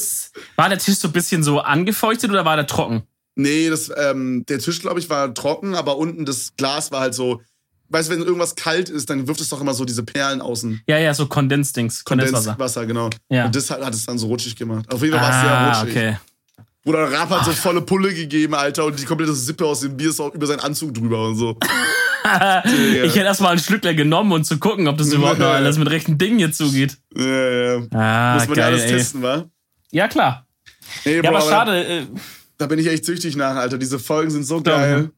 [0.56, 3.02] War der Tisch so ein bisschen so angefeuchtet oder war der trocken?
[3.34, 7.14] Nee, das, ähm, der Tisch, glaube ich, war trocken, aber unten das Glas war halt
[7.14, 7.40] so.
[7.88, 10.82] Weißt du, wenn irgendwas kalt ist, dann wirft es doch immer so diese Perlen außen.
[10.86, 12.04] Ja, ja, so Kondensdings.
[12.04, 12.50] Kondenswasser.
[12.50, 13.08] Kondenswasser, genau.
[13.30, 13.46] Ja.
[13.46, 14.92] Und das hat, hat es dann so rutschig gemacht.
[14.92, 15.96] Auf jeden Fall war es ah, sehr rutschig.
[15.96, 16.27] okay.
[16.84, 20.10] Bruder Rapp hat so volle Pulle gegeben, Alter, und die komplette Sippe aus dem Bier
[20.10, 21.58] ist auch über seinen Anzug drüber und so.
[22.24, 25.90] ich hätte erstmal ein Schlückler genommen und zu gucken, ob das überhaupt noch alles mit
[25.90, 26.96] rechten Dingen hier zugeht.
[27.16, 27.86] Ja, ja.
[27.92, 28.90] Ah, Muss man geil, ja alles ey.
[28.90, 29.44] testen, wa?
[29.90, 30.46] Ja, klar.
[31.04, 31.84] Nee, ja, aber schade.
[31.84, 32.06] Äh,
[32.58, 33.78] da bin ich echt süchtig nach, Alter.
[33.78, 35.10] Diese Folgen sind so geil.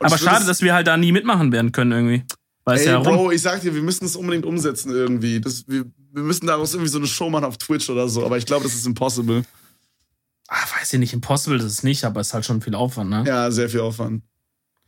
[0.00, 2.24] aber schade, dass wir halt da nie mitmachen werden können irgendwie.
[2.66, 5.40] Ey, ja Bro, ich sag dir, wir müssen es unbedingt umsetzen irgendwie.
[5.40, 8.36] Das, wir, wir müssen daraus irgendwie so eine Show machen auf Twitch oder so, aber
[8.36, 9.44] ich glaube, das ist impossible
[10.48, 13.10] ah, weiß ich nicht, impossible ist es nicht, aber es ist halt schon viel Aufwand,
[13.10, 13.24] ne?
[13.26, 14.22] Ja, sehr viel Aufwand.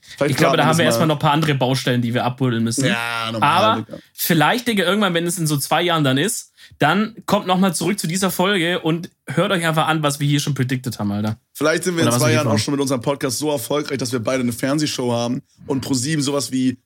[0.01, 2.65] Vielleicht ich glaube, da haben wir erstmal noch ein paar andere Baustellen, die wir abbuddeln
[2.65, 2.87] müssen.
[2.87, 3.99] Ja, normal, Aber Digga.
[4.15, 7.99] vielleicht, Digga, irgendwann, wenn es in so zwei Jahren dann ist, dann kommt nochmal zurück
[7.99, 11.37] zu dieser Folge und hört euch einfach an, was wir hier schon predicted haben, Alter.
[11.53, 14.11] Vielleicht sind wir Oder in zwei Jahren auch schon mit unserem Podcast so erfolgreich, dass
[14.11, 16.79] wir beide eine Fernsehshow haben und ProSieben sowas wie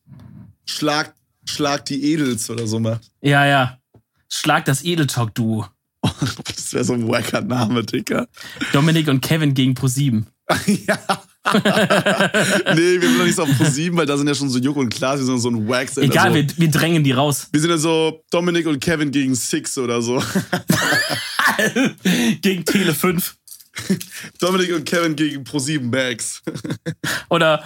[0.65, 1.15] Schlag,
[1.45, 3.13] Schlag die Edels oder so macht.
[3.21, 3.79] Ja, ja.
[4.29, 5.67] Schlag das Edeltalk-Duo.
[6.45, 8.29] Das wäre so ein wacker Name, Dicker.
[8.73, 10.25] Dominik und Kevin gegen Pro7.
[10.67, 10.99] ja.
[12.75, 14.77] nee, wir sind doch nicht so auf Pro7, weil da sind ja schon so Juck
[14.77, 15.97] und Klaas, wir sind so ein Wax.
[15.99, 16.35] Egal, so.
[16.37, 17.49] wir, wir drängen die raus.
[17.53, 20.23] Wir sind ja so Dominik und Kevin gegen Six oder so.
[22.41, 23.37] gegen Tele 5.
[24.41, 26.43] Dominik und Kevin gegen Pro7 Max.
[27.29, 27.63] Oder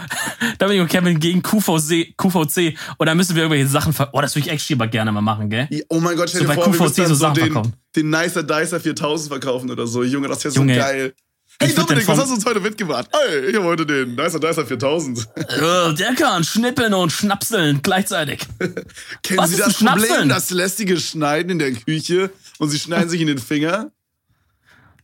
[0.58, 2.76] Dominik und Kevin gegen QVC, QVC.
[2.98, 5.50] Oder müssen wir irgendwelche Sachen ver Oh, das würde ich echt aber gerne mal machen,
[5.50, 5.68] gell?
[5.88, 8.80] oh mein Gott, stell dir so vor, wir müssen dann so den, den Nicer Dicer
[8.80, 10.02] 4000 verkaufen oder so.
[10.02, 11.14] Junge, das wäre so geil.
[11.60, 13.08] Hey Dominik, was hast du uns heute mitgebracht?
[13.10, 15.26] Hey, ich habe heute den Nicer Dicer 4000.
[15.36, 18.40] Oh, der kann schnippeln und schnapseln gleichzeitig.
[19.22, 23.20] Kennen was Sie das Problem, das lästige Schneiden in der Küche und Sie schneiden sich
[23.20, 23.90] in den Finger?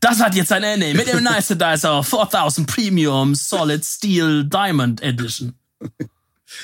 [0.04, 5.54] Das hat jetzt ein Ende mit dem Nice Dicer 4000 Premium Solid Steel Diamond Edition.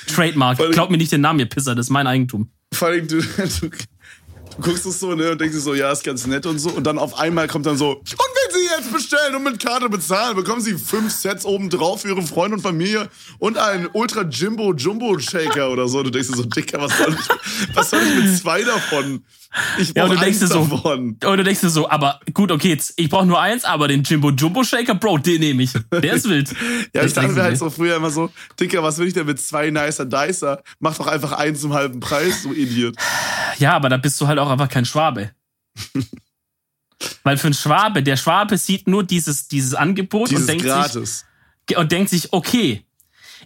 [0.05, 0.59] Trademark.
[0.73, 2.51] Glaub mir nicht den Namen, ihr Pisser, das ist mein Eigentum.
[2.71, 3.19] Vor allem, du,
[3.61, 3.69] du, du
[4.61, 6.69] guckst es so, ne, und denkst dir so, ja, ist ganz nett und so.
[6.69, 8.05] Und dann auf einmal kommt dann so, und
[8.77, 12.57] jetzt bestellen und mit Karte bezahlen, bekommen Sie fünf Sets oben drauf für Ihre Freunde
[12.57, 13.09] und Familie
[13.39, 16.03] und einen Ultra Jimbo Jumbo Shaker oder so.
[16.03, 19.23] Du denkst dir so, Dicker, was soll ich, was soll ich mit zwei davon?
[19.77, 21.17] Ich ja, du denkst dir so, davon.
[21.23, 24.03] Und du denkst dir so, aber gut, okay, jetzt, ich brauche nur eins, aber den
[24.03, 25.73] Jimbo Jumbo Shaker, Bro, den nehme ich.
[25.91, 26.53] Der ist wild.
[26.93, 29.39] ja, ich dachte mir halt so früher immer so, Dicker, was will ich denn mit
[29.39, 30.63] zwei nicer Dicer?
[30.79, 32.95] Mach doch einfach einen zum halben Preis, so Idiot.
[33.59, 35.31] Ja, aber da bist du halt auch einfach kein Schwabe.
[37.23, 41.25] Weil für einen Schwabe, der Schwabe sieht nur dieses, dieses Angebot dieses und denkt gratis.
[41.67, 42.85] sich, und denkt sich, okay,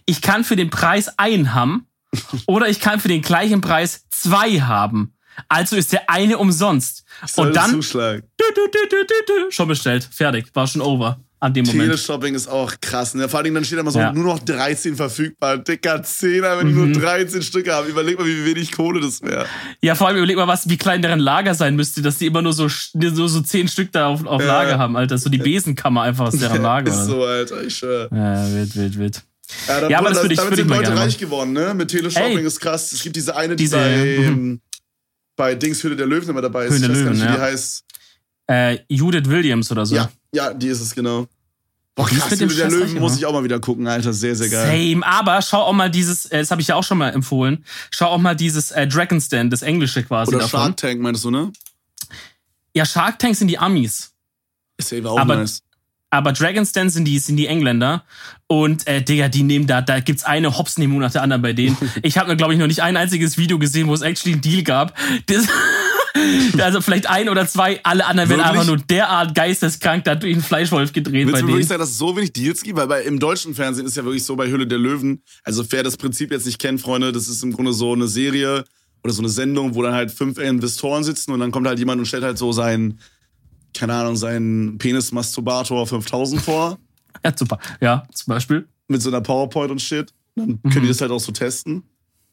[0.04, 1.86] ich kann für den Preis einen haben
[2.46, 5.12] oder ich kann für den gleichen Preis zwei haben.
[5.48, 7.04] Also ist der eine umsonst.
[7.36, 8.22] Und dann Zuschlag.
[9.50, 11.90] schon bestellt, fertig, war schon over an dem Moment.
[11.90, 13.14] Teleshopping ist auch krass.
[13.14, 13.28] Ne?
[13.28, 14.12] Vor allem dann steht da immer so, ja.
[14.12, 15.58] nur noch 13 verfügbar.
[15.58, 16.90] Dicker Zehner, wenn mhm.
[16.90, 17.88] ich nur 13 Stücke habe.
[17.88, 19.46] Überleg mal, wie wenig Kohle das wäre.
[19.82, 22.42] Ja, vor allem überleg mal, was, wie klein deren Lager sein müsste, dass die immer
[22.42, 24.46] nur so, nur so 10 Stück da auf, auf ja.
[24.46, 25.18] Lager haben, Alter.
[25.18, 26.90] So die Besenkammer einfach aus deren Lager.
[26.90, 28.08] ist so, Alter, ich schwör.
[28.12, 29.22] Ja, wild, wild, wild.
[29.68, 31.74] Ja, da, ja aber das, das würde ich, damit sind Leute reich geworden, ne?
[31.74, 32.92] Mit Teleshopping Ey, ist krass.
[32.92, 34.60] Es gibt diese eine, die diese, bei, mhm.
[35.36, 36.72] bei Dings Hülle der Löwen immer dabei ist.
[36.72, 37.36] Höhle der Löwen, nicht, ja.
[37.36, 37.84] die heißt.
[38.48, 39.96] Äh, Judith Williams oder so.
[39.96, 41.26] Ja, ja, die ist es, genau.
[41.96, 44.12] Boah, krass, mit dem der Löwen muss ich auch mal wieder gucken, Alter.
[44.12, 44.92] Sehr, sehr geil.
[44.92, 47.64] Same, aber schau auch mal dieses, äh, das habe ich ja auch schon mal empfohlen,
[47.90, 50.60] schau auch mal dieses äh, Dragon's Den, das Englische quasi Oder davon.
[50.60, 51.50] Shark Tank, meinst du, ne?
[52.74, 54.12] Ja, Shark Tank sind die Amis.
[54.76, 55.62] Ist ja auch aber, nice.
[56.10, 58.04] Aber Dragon's Den sind die, sind die Engländer.
[58.46, 61.54] Und, äh, Digga, die nehmen da, da gibt's eine Hops nehmen nach der anderen bei
[61.54, 61.78] denen.
[62.02, 64.62] ich habe, glaube ich, noch nicht ein einziges Video gesehen, wo es actually einen Deal
[64.62, 64.94] gab.
[65.26, 65.46] Das
[66.58, 70.42] also vielleicht ein oder zwei, alle anderen werden einfach nur derart geisteskrank da durch einen
[70.42, 72.78] Fleischwolf gedreht Willst bei du wirklich sagen, dass es so wenig Deals gibt?
[72.78, 75.22] Weil bei, im deutschen Fernsehen ist ja wirklich so bei Hülle der Löwen.
[75.44, 78.64] Also wer das Prinzip jetzt nicht kennt, Freunde, das ist im Grunde so eine Serie
[79.02, 81.98] oder so eine Sendung, wo dann halt fünf Investoren sitzen und dann kommt halt jemand
[82.00, 82.98] und stellt halt so seinen,
[83.74, 86.78] keine Ahnung, seinen Penis-Masturbator 5000 vor.
[87.24, 87.58] Ja, super.
[87.80, 88.68] Ja, zum Beispiel.
[88.88, 90.12] Mit so einer PowerPoint und Shit.
[90.36, 90.82] Dann können mhm.
[90.82, 91.82] die das halt auch so testen.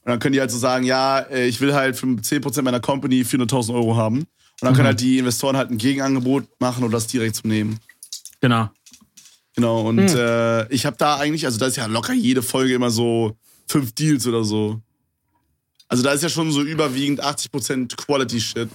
[0.05, 2.79] Und dann können die halt so sagen, ja, äh, ich will halt für 10% meiner
[2.79, 4.19] Company 400.000 Euro haben.
[4.19, 4.27] Und
[4.61, 4.75] dann mhm.
[4.75, 7.79] können halt die Investoren halt ein Gegenangebot machen und das direkt zu nehmen.
[8.41, 8.69] Genau.
[9.55, 10.07] Genau, und mhm.
[10.07, 13.37] äh, ich habe da eigentlich, also da ist ja locker jede Folge immer so
[13.67, 14.81] fünf Deals oder so.
[15.87, 18.69] Also da ist ja schon so überwiegend 80% Quality Shit.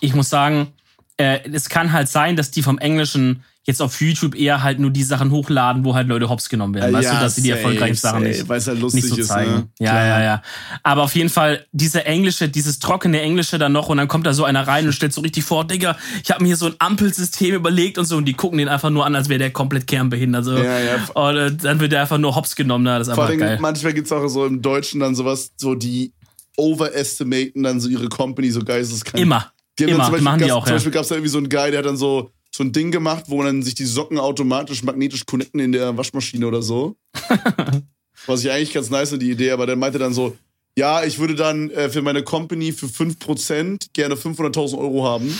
[0.00, 0.72] Ich muss sagen,
[1.18, 4.90] äh, es kann halt sein, dass die vom Englischen jetzt auf YouTube eher halt nur
[4.90, 6.92] die Sachen hochladen, wo halt Leute hops genommen werden.
[6.92, 9.50] Weißt ja, du, dass sie die erfolgreichen Sachen nicht, halt nicht so zeigen.
[9.50, 9.68] Ist, ne?
[9.80, 10.06] Ja, Klar.
[10.06, 10.42] ja, ja.
[10.84, 14.32] Aber auf jeden Fall, diese Englische, dieses trockene Englische dann noch und dann kommt da
[14.34, 16.74] so einer rein und stellt so richtig vor, Digga, ich habe mir hier so ein
[16.78, 19.88] Ampelsystem überlegt und so und die gucken den einfach nur an, als wäre der komplett
[19.88, 20.44] kernbehindert.
[20.44, 20.56] So.
[20.56, 21.04] Ja, ja.
[21.14, 22.84] Und äh, dann wird der einfach nur hops genommen.
[22.84, 23.58] Na, das ist Vor allem, geil.
[23.60, 26.12] manchmal gibt's auch so im Deutschen dann sowas, so die
[26.56, 29.20] overestimaten dann so ihre Company so geisteskrank.
[29.20, 29.50] Immer.
[29.78, 30.76] Die Immer, Beispiel, machen die auch, Zum ja.
[30.76, 32.90] Beispiel gab es da irgendwie so einen Guy, der hat dann so so ein Ding
[32.90, 36.96] gemacht, wo man dann sich die Socken automatisch magnetisch connecten in der Waschmaschine oder so.
[38.26, 40.34] Was ich eigentlich ganz nice die Idee, aber der meinte dann so,
[40.74, 45.38] ja, ich würde dann äh, für meine Company für 5% gerne 500.000 Euro haben.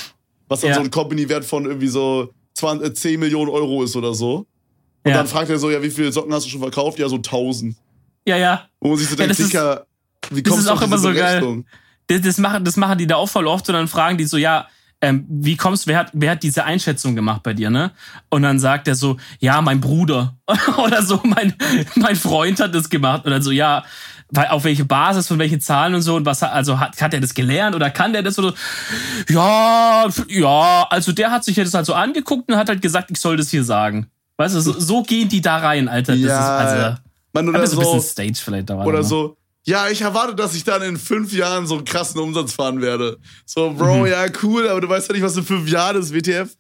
[0.49, 0.77] Was dann ja.
[0.77, 4.47] so ein Company-Wert von irgendwie so 20, äh, 10 Millionen Euro ist oder so.
[5.03, 5.15] Und ja.
[5.15, 6.99] dann fragt er so, ja, wie viele Socken hast du schon verkauft?
[6.99, 7.77] Ja, so 1000.
[8.27, 8.69] Ja, ja.
[8.79, 9.87] Wo man sich so denkt, Dicker,
[10.31, 11.65] wie kommst du auf diese Berechnung?
[12.09, 14.37] Das, das, machen, das machen die da auch voll oft und dann fragen die so,
[14.37, 14.69] ja,
[15.01, 17.93] ähm, wie kommst, wer hat, wer hat diese Einschätzung gemacht bei dir, ne?
[18.31, 20.37] Und dann sagt er so, ja, mein Bruder
[20.79, 21.55] oder so, mein,
[21.95, 23.85] mein Freund hat das gemacht oder so, ja,
[24.31, 27.21] weil auf welche Basis, von welchen Zahlen und so und was also hat, hat er
[27.21, 28.55] das gelernt oder kann der das oder
[29.29, 33.19] ja, ja, also der hat sich das halt so angeguckt und hat halt gesagt, ich
[33.19, 34.09] soll das hier sagen.
[34.39, 36.13] Weißt du, so, so gehen die da rein, Alter.
[36.13, 36.97] Das ja, ist also
[37.33, 38.87] man oder so, ein bisschen Stage vielleicht da war.
[38.87, 39.37] Oder so,
[39.67, 43.19] ja, ich erwarte, dass ich dann in fünf Jahren so einen krassen Umsatz fahren werde.
[43.45, 44.07] So, Bro, mhm.
[44.07, 46.57] ja, cool, aber du weißt ja nicht, was in fünf Jahren ist, WTF.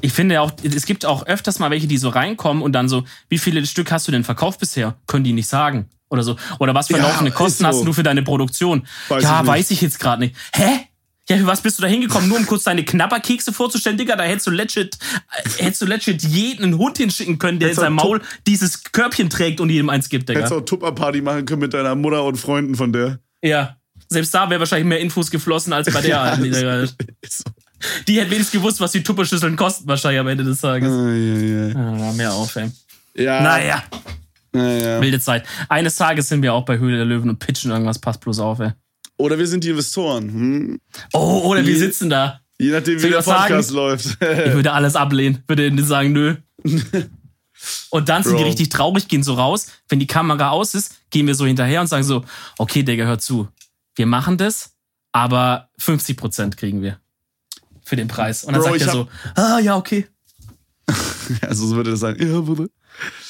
[0.00, 3.04] Ich finde auch, es gibt auch öfters mal welche, die so reinkommen und dann so,
[3.28, 4.96] wie viele Stück hast du denn verkauft bisher?
[5.06, 5.88] Können die nicht sagen.
[6.08, 6.36] Oder so.
[6.58, 7.68] Oder was für ja, laufende Kosten so.
[7.68, 8.86] hast du für deine Produktion?
[9.08, 10.36] Weiß ja, ich weiß ich jetzt gerade nicht.
[10.54, 10.85] Hä?
[11.28, 12.28] Ja, für was bist du da hingekommen?
[12.28, 16.22] Nur um kurz deine Knapperkekse vorzustellen, Digga, da hättest du legit, äh, hättest du legit
[16.22, 20.28] jeden Hund hinschicken können, der in seinem Maul dieses Körbchen trägt und jedem eins gibt,
[20.28, 20.40] Digga.
[20.40, 23.18] Hättest auch Tupper-Party machen können mit deiner Mutter und Freunden von der.
[23.42, 23.76] Ja.
[24.08, 26.86] Selbst da wäre wahrscheinlich mehr Infos geflossen als bei der ja, Digga.
[28.06, 30.90] Die hätte wenigstens gewusst, was die Tupperschüsseln kosten, wahrscheinlich am Ende des Tages.
[30.90, 31.98] Ah, ja, ja.
[31.98, 32.70] ja mehr auf, ey.
[33.14, 33.42] Ja.
[33.42, 33.82] Naja.
[34.52, 35.00] naja.
[35.00, 35.44] Wilde Zeit.
[35.68, 38.60] Eines Tages sind wir auch bei Höhle der Löwen und pitchen irgendwas, passt bloß auf,
[38.60, 38.72] ey.
[39.18, 40.32] Oder wir sind die Investoren.
[40.32, 40.80] Hm?
[41.12, 42.40] Oh, oder wir sitzen da.
[42.58, 43.74] Je nachdem, wie der Podcast sagen?
[43.74, 44.06] läuft.
[44.20, 45.42] ich würde alles ablehnen.
[45.46, 46.36] Würde sagen, nö.
[47.90, 48.38] Und dann sind Bro.
[48.38, 49.68] die richtig traurig, gehen so raus.
[49.88, 52.24] Wenn die Kamera aus ist, gehen wir so hinterher und sagen so,
[52.58, 53.48] okay, Digga, hör zu.
[53.94, 54.74] Wir machen das,
[55.12, 57.00] aber 50% kriegen wir.
[57.82, 58.44] Für den Preis.
[58.44, 60.06] Und dann Bro, sagt er so, ah, ja, okay.
[61.40, 62.16] also so würde das sein.
[62.18, 62.66] Ja, Bruder.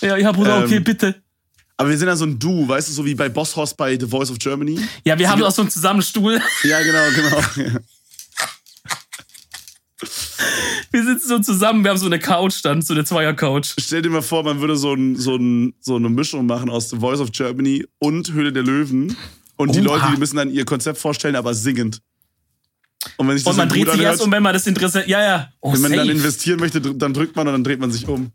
[0.00, 1.22] Ja, ja, Bruder, okay, ähm, bitte.
[1.76, 3.98] Aber wir sind ja so ein Du, weißt du, so wie bei Boss Hoss bei
[3.98, 4.80] The Voice of Germany.
[5.04, 6.40] Ja, wir haben auch so einen Zusammenstuhl.
[6.62, 7.80] Ja, genau, genau.
[10.90, 13.74] Wir sitzen so zusammen, wir haben so eine Couch dann, so eine Zweier-Couch.
[13.78, 16.88] Stell dir mal vor, man würde so, ein, so, ein, so eine Mischung machen aus
[16.88, 19.14] The Voice of Germany und Höhle der Löwen.
[19.56, 19.96] Und die Oha.
[19.96, 22.00] Leute, die müssen dann ihr Konzept vorstellen, aber singend.
[23.16, 25.04] Und, wenn ich das und man dreht sich erst um, wenn man das Interesse.
[25.06, 25.48] Ja, ja.
[25.60, 26.06] Oh, wenn man safe.
[26.06, 28.32] dann investieren möchte, dann drückt man und dann dreht man sich um.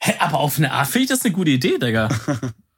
[0.00, 2.08] Hä, aber auf eine Art finde ich das eine gute Idee, Digga.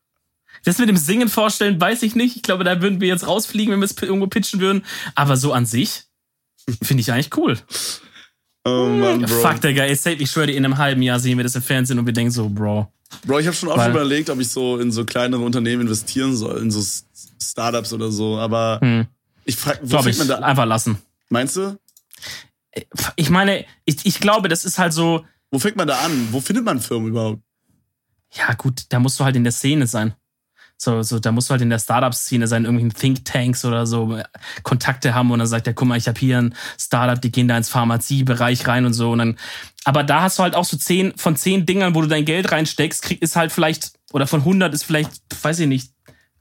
[0.65, 2.37] das mit dem Singen vorstellen, weiß ich nicht.
[2.37, 4.85] Ich glaube, da würden wir jetzt rausfliegen, wenn wir es irgendwo pitchen würden.
[5.15, 6.05] Aber so an sich
[6.83, 7.59] finde ich eigentlich cool.
[8.65, 9.29] Oh Mann, Bro.
[9.29, 10.01] Fuck, Digga, ich
[10.31, 12.49] schwöre dir, in einem halben Jahr sehen wir das im Fernsehen und wir denken so,
[12.49, 12.93] Bro.
[13.25, 16.37] Bro, ich habe schon oft Weil, überlegt, ob ich so in so kleinere Unternehmen investieren
[16.37, 16.83] soll, in so
[17.41, 19.07] Startups oder so, aber hm.
[19.45, 20.39] ich frage, wo Glaub ich, man da?
[20.39, 20.99] Einfach lassen.
[21.29, 21.79] Meinst du?
[23.15, 25.25] Ich meine, ich, ich glaube, das ist halt so,
[25.57, 26.29] wo fängt man da an?
[26.33, 27.41] Wo findet man Firmen überhaupt?
[28.31, 30.13] Ja, gut, da musst du halt in der Szene sein.
[30.77, 34.21] So, so, da musst du halt in der Startup-Szene sein, irgendwelchen Thinktanks oder so,
[34.65, 37.49] Kontakte haben und dann sagt er, guck mal, ich habe hier ein Startup, die gehen
[37.49, 39.13] da ins Pharmaziebereich rein und so.
[39.13, 39.39] Und dann,
[39.87, 42.53] aber da hast du halt auch so zehn von zehn Dingern, wo du dein Geld
[42.53, 45.93] reinsteckst, krieg, ist halt vielleicht, oder von 100 ist vielleicht, weiß ich nicht,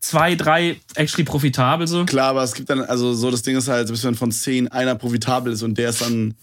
[0.01, 2.03] zwei, drei actually profitabel so.
[2.03, 4.67] Klar, aber es gibt dann, also so das Ding ist halt, bis wenn von zehn
[4.67, 6.35] einer profitabel ist und der ist dann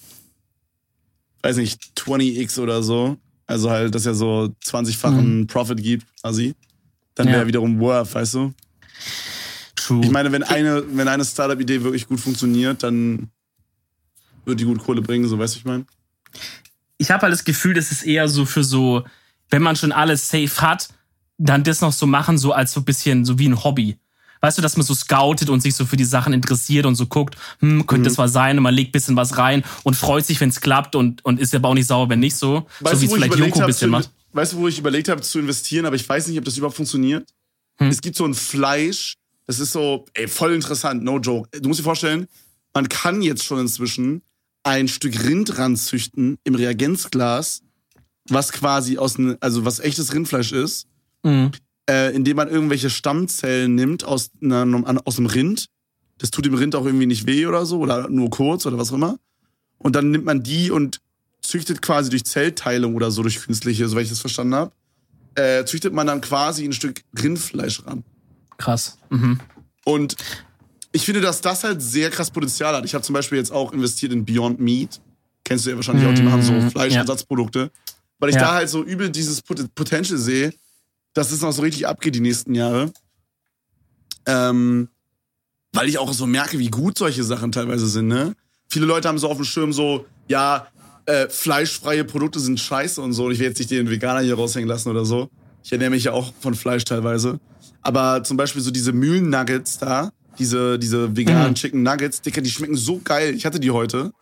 [1.43, 3.16] weiß nicht, 20x oder so,
[3.47, 5.47] also halt, dass er so 20-fachen mhm.
[5.47, 6.55] Profit gibt, quasi,
[7.14, 7.47] dann wäre ja.
[7.47, 8.55] wiederum worth, weißt du?
[9.76, 10.01] True.
[10.05, 13.30] Ich meine, wenn eine, wenn eine Startup-Idee wirklich gut funktioniert, dann
[14.45, 15.84] wird die gut Kohle bringen, so weißt du, ich meine?
[16.99, 19.05] Ich habe halt das Gefühl, das ist eher so für so,
[19.51, 20.88] wenn man schon alles safe hat,
[21.38, 23.99] dann das noch so machen, so als so ein bisschen, so wie ein Hobby
[24.43, 27.07] weißt du, dass man so scoutet und sich so für die Sachen interessiert und so
[27.07, 28.05] guckt, hm, könnte mhm.
[28.05, 30.95] das was sein und man legt bisschen was rein und freut sich, wenn es klappt
[30.95, 32.66] und, und ist aber auch nicht sauer, wenn nicht so.
[32.80, 34.11] Weißt so wie es vielleicht Joko ein bisschen macht.
[34.32, 36.76] Weißt du, wo ich überlegt habe zu investieren, aber ich weiß nicht, ob das überhaupt
[36.76, 37.28] funktioniert?
[37.76, 37.88] Hm.
[37.88, 39.14] Es gibt so ein Fleisch,
[39.47, 41.49] das ist so, ey, voll interessant, no joke.
[41.61, 42.26] Du musst dir vorstellen,
[42.74, 44.22] man kann jetzt schon inzwischen
[44.64, 47.62] ein Stück Rind ranzüchten im Reagenzglas,
[48.28, 50.86] was quasi aus, also was echtes Rindfleisch ist.
[51.22, 51.53] Mhm
[51.89, 55.66] äh, indem man irgendwelche Stammzellen nimmt aus, einer, aus dem Rind.
[56.18, 58.91] Das tut dem Rind auch irgendwie nicht weh oder so oder nur kurz oder was
[58.91, 59.18] auch immer.
[59.78, 61.01] Und dann nimmt man die und
[61.41, 64.72] züchtet quasi durch Zellteilung oder so, durch künstliche, soweit ich das verstanden habe,
[65.35, 68.05] äh, züchtet man dann quasi ein Stück Rindfleisch ran.
[68.59, 68.99] Krass.
[69.11, 69.41] Mhm.
[69.85, 70.14] Und
[70.93, 72.85] ich finde, dass das halt sehr krass Potenzial hat.
[72.85, 75.01] Ich habe zum Beispiel jetzt auch investiert in Beyond Meat.
[75.43, 77.70] Kennst du ja wahrscheinlich auch, die machen so Fleischersatzprodukte.
[78.20, 78.43] Weil ich Ja.
[78.43, 80.55] da halt so übel dieses Pot Potential sehe,
[81.15, 82.93] dass es noch so richtig abgeht die nächsten Jahre.
[84.27, 84.89] Ähm,
[85.73, 88.35] weil ich auch so merke, wie gut solche Sachen teilweise sind, ne?
[88.69, 90.67] Viele Leute haben so auf dem Schirm so, ja,
[91.07, 93.27] äh, fleischfreie Produkte sind scheiße und so.
[93.27, 95.29] Und ich will jetzt nicht den Veganer hier raushängen lassen oder so.
[95.65, 97.41] Ich ernähre mich ja auch von Fleisch teilweise.
[97.83, 101.55] Aber zum Beispiel so diese Mühlen-Nuggets da, diese, diese veganen Mhm.
[101.55, 103.35] Chicken Nuggets, Dicker, die schmecken so geil.
[103.35, 104.13] Ich hatte die heute.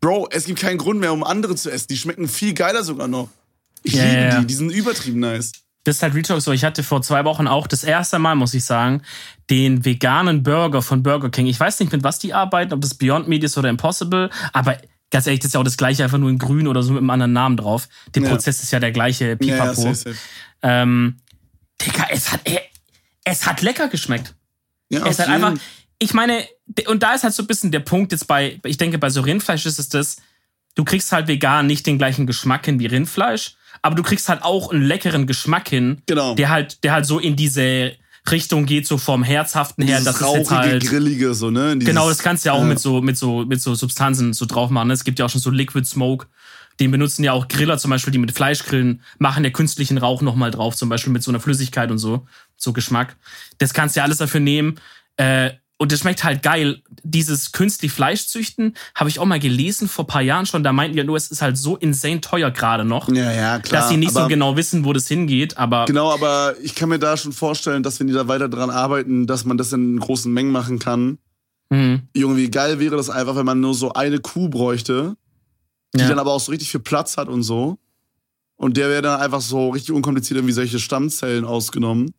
[0.00, 1.86] Bro, es gibt keinen Grund mehr, um andere zu essen.
[1.90, 3.28] Die schmecken viel geiler sogar noch.
[3.82, 5.52] Ich Ja, liebe die, die sind übertrieben nice.
[5.86, 6.52] Das ist halt Retalk so.
[6.52, 9.02] Ich hatte vor zwei Wochen auch das erste Mal, muss ich sagen,
[9.50, 11.46] den veganen Burger von Burger King.
[11.46, 14.78] Ich weiß nicht, mit was die arbeiten, ob das Beyond Meat ist oder Impossible, aber
[15.12, 16.98] ganz ehrlich, das ist ja auch das gleiche, einfach nur in grün oder so mit
[17.00, 17.88] einem anderen Namen drauf.
[18.14, 18.30] Der Ja.
[18.30, 19.74] Prozess ist ja der gleiche, Ja, ja, pipapo.
[19.80, 20.16] safe, safe.
[20.62, 21.18] ähm,
[21.80, 22.58] Digga, es hat, äh,
[23.22, 24.34] es hat lecker geschmeckt.
[24.88, 25.54] Ja, Es hat einfach,
[26.00, 26.44] ich meine,
[26.88, 29.20] und da ist halt so ein bisschen der Punkt jetzt bei, ich denke, bei so
[29.20, 30.16] Rindfleisch ist es das,
[30.74, 34.42] du kriegst halt vegan nicht den gleichen Geschmack hin wie Rindfleisch, aber du kriegst halt
[34.42, 36.34] auch einen leckeren Geschmack hin, Genau.
[36.34, 37.92] der halt, der halt so in diese
[38.30, 39.98] Richtung geht, so vom Herzhaften her.
[39.98, 41.76] Dieses das ist rauchige, halt, grillige, so, ne?
[41.76, 42.64] Dieses, Genau, das kannst du ja auch ja.
[42.64, 44.88] mit so, mit so, mit so Substanzen so drauf machen.
[44.88, 44.94] ne?
[44.94, 46.26] Es gibt ja auch schon so Liquid Smoke.
[46.80, 50.20] Den benutzen ja auch Griller zum Beispiel, die mit Fleisch grillen, machen ja künstlichen Rauch
[50.22, 53.16] nochmal drauf, zum Beispiel mit so einer Flüssigkeit und so, so Geschmack.
[53.58, 54.74] Das kannst du ja alles dafür nehmen.
[55.16, 56.82] Äh, und das schmeckt halt geil.
[57.02, 60.64] Dieses künstlich Fleisch züchten, habe ich auch mal gelesen vor paar Jahren schon.
[60.64, 63.82] Da meinten ja nur, es ist halt so insane teuer gerade noch, Ja, ja, klar.
[63.82, 65.58] dass sie nicht so genau wissen, wo das hingeht.
[65.58, 68.70] Aber Genau, aber ich kann mir da schon vorstellen, dass wenn die da weiter dran
[68.70, 71.18] arbeiten, dass man das in großen Mengen machen kann.
[71.68, 72.02] Mhm.
[72.16, 75.16] Junge, wie geil wäre das einfach, wenn man nur so eine Kuh bräuchte,
[75.94, 76.08] die Ja.
[76.08, 77.78] dann aber auch so richtig viel Platz hat und so.
[78.56, 82.14] Und der wäre dann einfach so richtig unkompliziert irgendwie solche Stammzellen ausgenommen.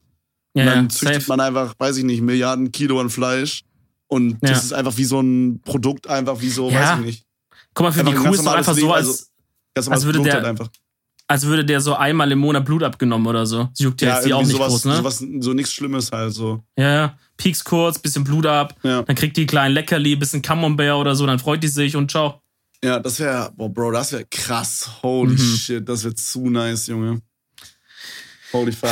[0.57, 1.27] Ja, und dann züchtet safe.
[1.29, 3.63] man einfach, weiß ich nicht, Milliarden Kilo an Fleisch.
[4.07, 4.57] Und das Ja.
[4.57, 6.79] ist einfach wie so ein Produkt, einfach wie so, Ja.
[6.93, 7.25] weiß ich nicht.
[7.73, 9.31] Guck mal, für einfach die Kuh ist normales einfach so, Leben, als,
[9.75, 10.69] also- normales würde der- halt
[11.29, 13.67] als würde der so einmal im Monat Blut abgenommen oder so.
[13.73, 14.95] Sie juckt ja, jetzt die auch nicht sowas, groß, ne?
[14.95, 16.63] sowas, so nichts Schlimmes halt so.
[16.77, 17.17] Ja, ja.
[17.35, 19.01] Pieks kurz, bisschen Blut ab, Ja.
[19.03, 22.41] dann kriegt die kleinen Leckerli, bisschen Camembert oder so, dann freut die sich und ciao.
[22.81, 24.89] Ja, das wäre, boah, Bro, das wäre krass.
[25.03, 25.37] Holy Mhm.
[25.57, 27.21] shit, das wäre zu nice, Junge.
[28.53, 28.89] Holy fuck.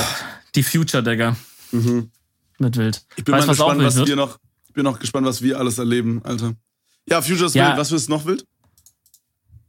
[0.55, 1.37] Die Future, Digga.
[1.71, 2.09] Mhm.
[2.59, 3.03] Mit wild.
[3.17, 4.07] Ich bin weißt mal was gespannt, was wird?
[4.07, 6.53] wir noch, ich bin noch gespannt, was wir alles erleben, Alter.
[7.09, 7.69] Ja, Future ist Ja.
[7.69, 7.77] wild.
[7.77, 8.45] Was ist noch wild?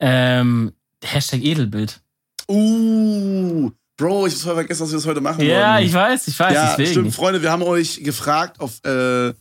[0.01, 0.73] Ähm,
[1.03, 2.01] Hashtag Edelbild.
[2.49, 5.87] Uh, Bro, ich hab voll vergessen, dass wir das heute machen Ja, wollten.
[5.87, 6.91] ich weiß, ich weiß, Ja, deswegen.
[6.91, 9.35] stimmt, Freunde, wir haben euch gefragt auf, äh, in,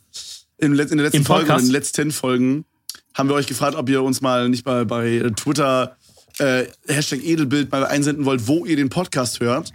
[0.60, 2.66] in der letzten Folge, in den letzten Folgen,
[3.14, 5.98] haben wir euch gefragt, ob ihr uns mal nicht mal bei Twitter
[6.40, 9.72] äh, Hashtag Edelbild mal einsenden wollt, wo ihr den Podcast hört.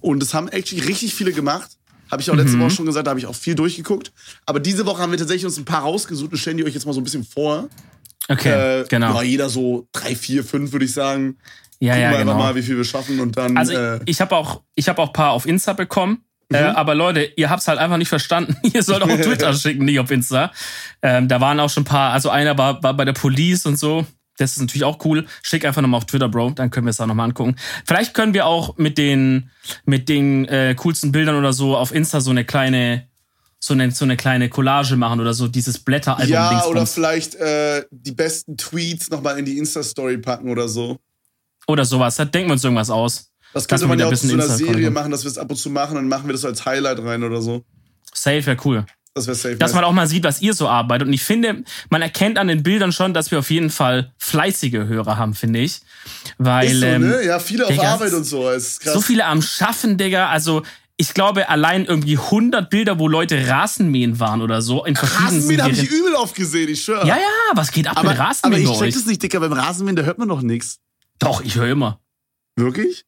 [0.00, 1.75] Und das haben actually richtig viele gemacht.
[2.10, 2.40] Habe ich auch Mhm.
[2.40, 4.12] letzte Woche schon gesagt, da habe ich auch viel durchgeguckt.
[4.46, 6.86] Aber diese Woche haben wir tatsächlich uns ein paar rausgesucht und stellen die euch jetzt
[6.86, 7.68] mal so ein bisschen vor.
[8.28, 9.14] Okay, Äh, genau.
[9.14, 11.36] Ja, jeder so drei, vier, fünf, würde ich sagen.
[11.78, 12.32] Ja, Gucken ja, wir genau.
[12.32, 13.56] einfach mal, wie viel wir schaffen und dann.
[13.56, 16.22] Also äh, ich, habe auch, ich habe auch paar auf Insta bekommen.
[16.52, 16.76] Äh, Mhm.
[16.76, 18.56] aber Leute, ihr habt's halt einfach nicht verstanden.
[18.72, 20.52] ihr sollt auch auf Twitter schicken, nicht auf Insta.
[21.02, 23.76] Ähm, da waren auch schon ein paar, also einer war, war bei der Police und
[23.78, 24.06] so.
[24.36, 25.26] Das ist natürlich auch cool.
[25.42, 26.50] Schick einfach nochmal auf Twitter, Bro.
[26.50, 27.56] Dann können wir es da nochmal angucken.
[27.86, 29.50] Vielleicht können wir auch mit den,
[29.84, 33.08] mit den äh, coolsten Bildern oder so auf Insta so eine kleine,
[33.58, 36.70] so eine, so eine kleine Collage machen oder so dieses Blätteralbum ja, Dingsbums.
[36.70, 40.98] oder vielleicht äh, die besten Tweets nochmal in die Insta-Story packen oder so.
[41.66, 42.16] oder sowas.
[42.16, 43.30] Da denken wir uns irgendwas aus.
[43.54, 45.38] Das könnte man ja auch ein zu bisschen so einer Serie machen, dass wir es
[45.38, 47.64] ab und zu machen dann machen wir das als Highlight rein oder so.
[48.12, 48.84] Safe wäre cool.
[49.16, 49.56] Das wäre safe.
[49.56, 51.08] dass man auch mal sieht, was ihr so arbeitet.
[51.08, 54.86] Und ich finde, man erkennt an den Bildern schon, dass wir auf jeden Fall fleißige
[54.86, 55.80] Hörer haben, finde ich.
[56.36, 57.24] Weil so, ähm, ne?
[57.24, 58.50] Ja, viele auf Digga, Arbeit und so.
[58.50, 58.92] Ist krass.
[58.92, 60.28] so viele am Schaffen, Digga.
[60.28, 60.64] Also
[60.98, 64.84] ich glaube, allein irgendwie 100 Bilder, wo Leute Rasenmähen waren oder so.
[64.84, 67.06] In Rasenmähen habe ich übel oft gesehen, ich schwöre.
[67.06, 67.22] Ja, ja,
[67.54, 69.40] was geht ab aber, mit aber Rasenmähen ich bei check das nicht, Dicker.
[69.40, 70.78] Beim Rasenmähen, da hört man doch nichts.
[71.18, 72.00] Doch, ich höre immer.
[72.56, 73.06] Wirklich?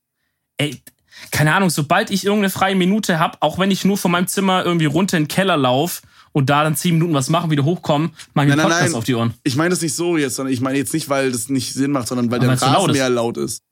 [0.56, 0.82] Ey,
[1.30, 4.64] keine Ahnung, sobald ich irgendeine freie Minute habe, auch wenn ich nur von meinem Zimmer
[4.64, 6.02] irgendwie runter in den Keller laufe
[6.32, 8.92] und da dann 10 Minuten was machen, wieder hochkommen, mach ich Nein, einen nein, Podcast
[8.92, 8.98] nein.
[8.98, 9.34] auf die Ohren.
[9.44, 11.90] Ich meine das nicht so jetzt, sondern ich meine jetzt nicht, weil das nicht Sinn
[11.90, 13.62] macht, sondern weil Aber der so laut Rasenmäher laut ist.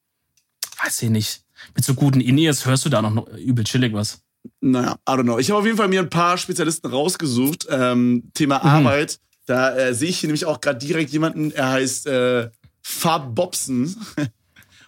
[0.83, 1.43] Weiß ich nicht.
[1.75, 4.21] Mit so guten In-Ears hörst du da noch, übel chillig was.
[4.61, 5.39] Naja, I don't know.
[5.39, 7.67] Ich habe auf jeden Fall mir ein paar Spezialisten rausgesucht.
[7.71, 9.19] Ähm, Thema Arbeit.
[9.47, 12.51] Da äh, sehe ich hier nämlich auch gerade direkt jemanden, er heißt äh,
[12.83, 13.97] Fab Bobson.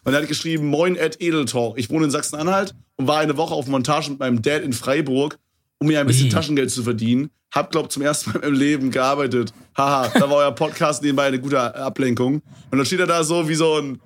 [0.08, 1.76] Und er hat geschrieben, Moin Ed Edeltalk.
[1.76, 5.38] Ich wohne in Sachsen-Anhalt und war eine Woche auf Montage mit meinem Dad in Freiburg
[5.78, 6.32] um mir ein bisschen Ui.
[6.32, 7.30] Taschengeld zu verdienen.
[7.54, 9.52] Hab, glaub, zum ersten Mal im Leben gearbeitet.
[9.76, 12.42] Haha, da war euer Podcast nebenbei eine gute Ablenkung.
[12.70, 14.00] Und dann steht er da so wie so ein,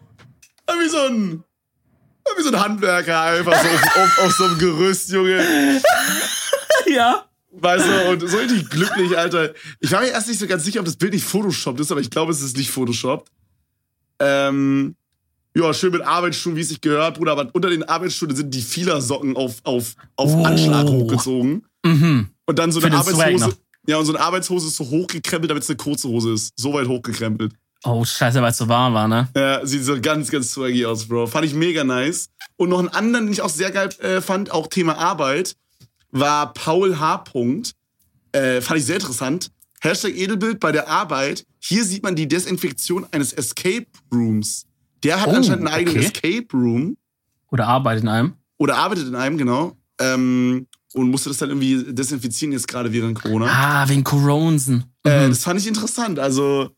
[0.80, 1.44] wie so ein,
[2.36, 5.44] wie so ein Handwerker einfach so auf, auf, auf so einem Gerüst, Junge.
[6.86, 7.24] Ja.
[7.52, 9.54] Weißt du, und so richtig glücklich, Alter.
[9.80, 12.00] Ich war mir erst nicht so ganz sicher, ob das Bild nicht Photoshop ist, aber
[12.00, 13.28] ich glaube, es ist nicht Photoshop.
[14.18, 14.96] Ähm,
[15.54, 18.62] ja, schön mit Arbeitsstunden, wie es sich gehört, Bruder, aber unter den Arbeitsstunden sind die
[18.62, 20.44] Fielersocken auf, auf, auf oh.
[20.44, 21.64] Anschlag hochgezogen.
[21.84, 22.28] Mhm.
[22.46, 23.56] Und dann so eine Arbeitshose.
[23.86, 26.52] Ja, und so eine Arbeitshose ist so hochgekrempelt, damit es eine kurze Hose ist.
[26.56, 27.52] So weit hochgekrempelt.
[27.84, 29.28] Oh, scheiße, weil es so warm war, ne?
[29.36, 31.26] Ja, sieht so ganz, ganz swaggy aus, Bro.
[31.26, 32.28] Fand ich mega nice.
[32.56, 35.56] Und noch einen anderen, den ich auch sehr geil äh, fand, auch Thema Arbeit,
[36.12, 37.24] war Paul H.
[38.30, 39.50] Äh, fand ich sehr interessant.
[39.80, 41.44] Hashtag Edelbild bei der Arbeit.
[41.58, 44.64] Hier sieht man die Desinfektion eines Escape Rooms.
[45.04, 46.06] Der hat oh, anscheinend einen eigenen okay.
[46.06, 46.96] Escape Room.
[47.50, 48.32] Oder arbeitet in einem.
[48.58, 49.76] Oder arbeitet in einem, genau.
[50.00, 53.46] Ähm, und musste das dann irgendwie desinfizieren jetzt gerade während Corona.
[53.46, 54.84] Ah, wegen Coronsen.
[55.04, 55.24] Äh, mhm.
[55.26, 56.18] Äh, das fand ich interessant.
[56.18, 56.70] Also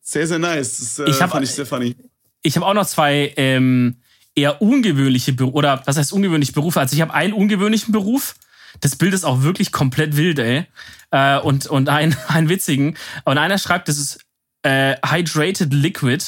[0.00, 0.78] sehr, sehr nice.
[0.78, 1.96] Das äh, ich hab, fand ich sehr funny.
[2.42, 3.96] Ich habe auch noch zwei ähm,
[4.34, 6.80] eher ungewöhnliche Berufe, oder was heißt ungewöhnliche Berufe?
[6.80, 8.36] Also ich habe einen ungewöhnlichen Beruf.
[8.80, 10.66] Das Bild ist auch wirklich komplett wild, ey.
[11.10, 12.96] Äh, und, und einen, einen witzigen.
[13.24, 14.20] Und einer schreibt, das ist
[14.62, 16.24] äh, Hydrated Liquid.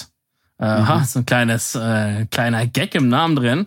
[0.59, 1.05] Aha, mhm.
[1.05, 3.67] so ein kleines, äh, kleiner Gag im Namen drin.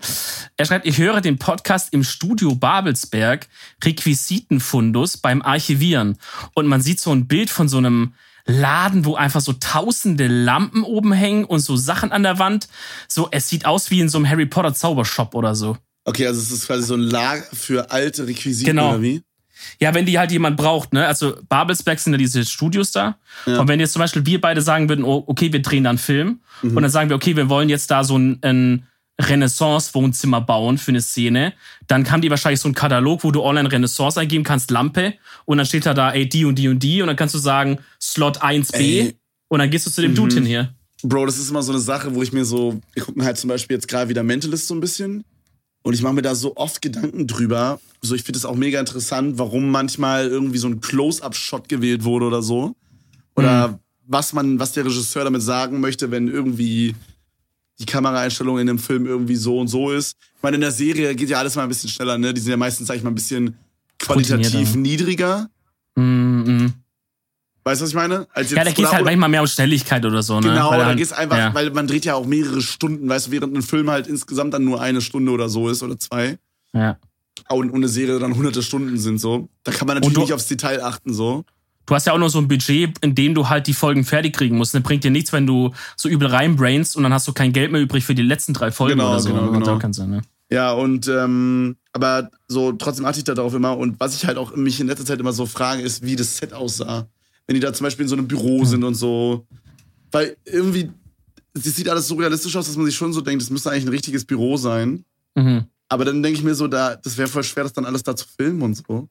[0.58, 3.48] Er schreibt, ich höre den Podcast im Studio Babelsberg,
[3.84, 6.18] Requisitenfundus beim Archivieren.
[6.54, 8.14] Und man sieht so ein Bild von so einem
[8.46, 12.68] Laden, wo einfach so tausende Lampen oben hängen und so Sachen an der Wand.
[13.08, 15.78] So, es sieht aus wie in so einem Harry Potter Zaubershop oder so.
[16.04, 18.90] Okay, also es ist quasi so ein Lager für alte Requisiten genau.
[18.90, 19.22] oder wie?
[19.80, 21.08] Ja, wenn die halt jemand braucht, ne?
[21.08, 23.18] Also Babelsberg sind ja diese Studios da.
[23.46, 23.60] Ja.
[23.60, 26.00] Und wenn jetzt zum Beispiel wir beide sagen würden, oh, okay, wir drehen da einen
[26.00, 26.76] Film mhm.
[26.76, 28.88] und dann sagen wir, okay, wir wollen jetzt da so ein, ein
[29.20, 31.54] Renaissance-Wohnzimmer bauen für eine Szene,
[31.88, 35.14] dann haben die wahrscheinlich so einen Katalog, wo du online Renaissance eingeben kannst, Lampe,
[35.46, 37.40] und dann steht da da, ey, die und die und die, und dann kannst du
[37.40, 39.16] sagen, Slot 1b, ey.
[39.48, 40.16] und dann gehst du zu dem mhm.
[40.16, 40.74] Dude hin hier.
[41.04, 43.48] Bro, das ist immer so eine Sache, wo ich mir so, wir gucken halt zum
[43.48, 45.24] Beispiel jetzt gerade wieder Mentalist so ein bisschen.
[45.84, 47.80] Und ich mache mir da so oft Gedanken drüber.
[48.02, 52.26] So, ich finde es auch mega interessant, warum manchmal irgendwie so ein Close-Up-Shot gewählt wurde
[52.26, 52.76] oder so.
[53.36, 53.80] Oder mhm.
[54.08, 56.96] was man, was der Regisseur damit sagen möchte, wenn irgendwie
[57.80, 60.16] die Kameraeinstellung in dem Film irgendwie so und so ist.
[60.38, 62.34] Ich meine, in der Serie geht ja alles mal ein bisschen schneller, ne?
[62.34, 63.56] Die sind ja meistens, sag ich mal, ein bisschen
[63.98, 65.50] qualitativ niedriger.
[65.96, 66.74] Mhm.
[67.64, 68.28] Weißt du, was ich meine?
[68.34, 70.48] Als jetzt, ja, da geht es halt manchmal mehr um Schnelligkeit oder so, ne?
[70.48, 71.54] Genau, da geht es einfach, ja.
[71.54, 74.66] weil man dreht ja auch mehrere Stunden, weißt du, während ein Film halt insgesamt dann
[74.66, 76.40] nur eine Stunde oder so ist oder zwei.
[76.74, 76.98] Ja.
[77.50, 79.50] Und eine Serie dann hunderte Stunden sind so.
[79.64, 81.46] Da kann man natürlich du, nicht aufs Detail achten, so.
[81.86, 84.34] Du hast ja auch nur so ein Budget, in dem du halt die Folgen fertig
[84.34, 84.74] kriegen musst.
[84.74, 87.72] Das bringt dir nichts, wenn du so übel reinbrainst und dann hast du kein Geld
[87.72, 89.30] mehr übrig für die letzten drei Folgen genau, oder so.
[89.30, 89.76] Genau, genau.
[89.76, 90.22] Auch Sinn, ne?
[90.50, 93.78] Ja, und ähm, aber so trotzdem achte ich da darauf immer.
[93.78, 96.38] Und was ich halt auch mich in letzter Zeit immer so frage, ist, wie das
[96.38, 97.08] Set aussah
[97.48, 98.66] wenn die da zum Beispiel in so einem Büro mhm.
[98.66, 99.46] sind und so.
[100.12, 100.92] Weil irgendwie,
[101.54, 103.86] es sieht alles so realistisch aus, dass man sich schon so denkt, das müsste eigentlich
[103.86, 105.06] ein richtiges Büro sein.
[105.36, 105.66] Mhm.
[105.90, 108.16] Aber dann denke ich mir so, da, das wäre voll schwer, das dann alles da
[108.16, 109.10] zu filmen und so.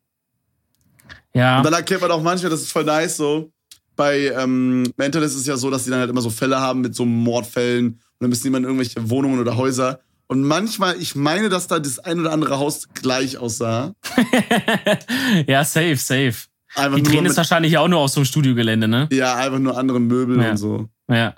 [1.34, 1.58] Ja.
[1.58, 3.52] Und dann erkennt man auch manchmal, das ist voll nice so.
[3.96, 6.80] Bei ähm, Mental ist es ja so, dass die dann halt immer so Fälle haben
[6.80, 10.00] mit so Mordfällen und dann müssen die mal in irgendwelche Wohnungen oder Häuser.
[10.26, 13.94] Und manchmal, ich meine, dass da das ein oder andere Haus gleich aussah.
[15.46, 16.49] ja, safe, safe.
[16.74, 19.08] Einfach die drehen es wahrscheinlich auch nur auf so einem Studiogelände, ne?
[19.10, 20.50] Ja, einfach nur andere Möbel ja.
[20.50, 20.88] und so.
[21.08, 21.16] Ja.
[21.16, 21.34] ja.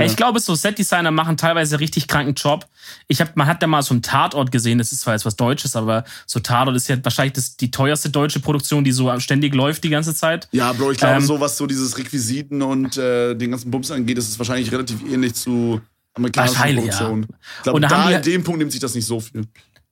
[0.00, 2.66] Ich glaube, so Setdesigner machen teilweise richtig kranken Job.
[3.08, 5.36] Ich hab, man hat da mal so einen Tatort gesehen, das ist zwar jetzt was
[5.36, 9.54] Deutsches, aber so Tatort ist ja wahrscheinlich das, die teuerste deutsche Produktion, die so ständig
[9.54, 10.48] läuft die ganze Zeit.
[10.52, 13.90] Ja, Bro, ich glaube, ähm, so was so dieses Requisiten und äh, den ganzen Bums
[13.90, 15.80] angeht, ist es wahrscheinlich relativ ähnlich zu
[16.12, 17.26] amerikanischen Produktionen.
[17.30, 17.36] Ja.
[17.56, 19.46] Ich glaube, da, in dem Punkt nimmt sich das nicht so viel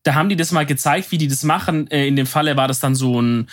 [0.05, 1.90] da haben die das mal gezeigt, wie die das machen.
[1.90, 3.49] Äh, in dem Falle war das dann so ein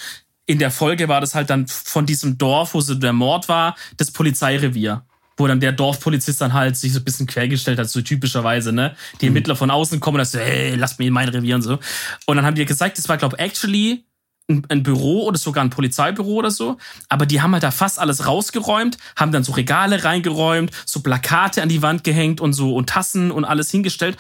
[0.49, 3.75] in der Folge war das halt dann von diesem Dorf, wo so der Mord war,
[3.97, 5.05] das Polizeirevier.
[5.37, 8.95] Wo dann der Dorfpolizist dann halt sich so ein bisschen quergestellt hat, so typischerweise, ne?
[9.21, 9.35] Die mhm.
[9.35, 11.77] Ermittler von außen kommen und dann so, hey, lass mich in mein Revier und so.
[12.25, 14.05] Und dann haben die gesagt, das war, glaube actually
[14.49, 16.77] ein, ein, Büro oder sogar ein Polizeibüro oder so.
[17.09, 21.61] Aber die haben halt da fast alles rausgeräumt, haben dann so Regale reingeräumt, so Plakate
[21.61, 24.17] an die Wand gehängt und so und Tassen und alles hingestellt.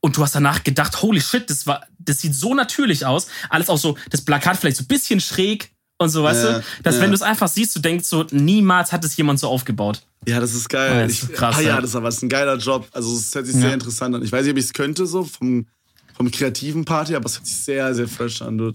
[0.00, 3.26] Und du hast danach gedacht, holy shit, das war, das sieht so natürlich aus.
[3.50, 6.64] Alles auch so, das Plakat vielleicht so ein bisschen schräg und so, weißt ja, du?
[6.82, 7.02] Dass ja.
[7.02, 10.02] wenn du es einfach siehst, du denkst so, niemals hat es jemand so aufgebaut.
[10.26, 11.06] Ja, das ist geil.
[11.06, 11.60] Das ist krass.
[11.60, 12.88] Ich, ah, ja, das ist aber ein geiler Job.
[12.92, 14.22] Also es hört sich sehr interessant an.
[14.22, 15.66] Ich weiß nicht, ob ich es könnte, so vom,
[16.14, 18.56] vom kreativen Party, aber es hört sich sehr, sehr fresh an.
[18.56, 18.72] Du.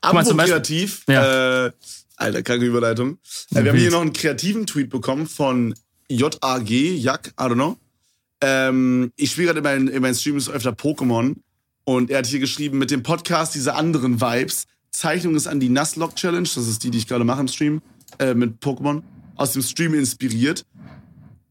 [0.00, 1.66] Apropos kreativ, ja.
[1.66, 1.72] äh,
[2.16, 3.18] alter, kranke Überleitung.
[3.54, 5.74] Äh, wir haben hier noch einen kreativen Tweet bekommen von
[6.08, 7.78] JAG, Jak, I don't know.
[8.46, 11.36] Ähm, ich spiele gerade in meinen, in meinen Streams öfter Pokémon
[11.84, 15.68] und er hat hier geschrieben, mit dem Podcast diese anderen Vibes Zeichnung ist an die
[15.68, 17.82] Nuzlocke Challenge, das ist die, die ich gerade mache im Stream,
[18.18, 19.02] äh, mit Pokémon,
[19.34, 20.64] aus dem Stream inspiriert.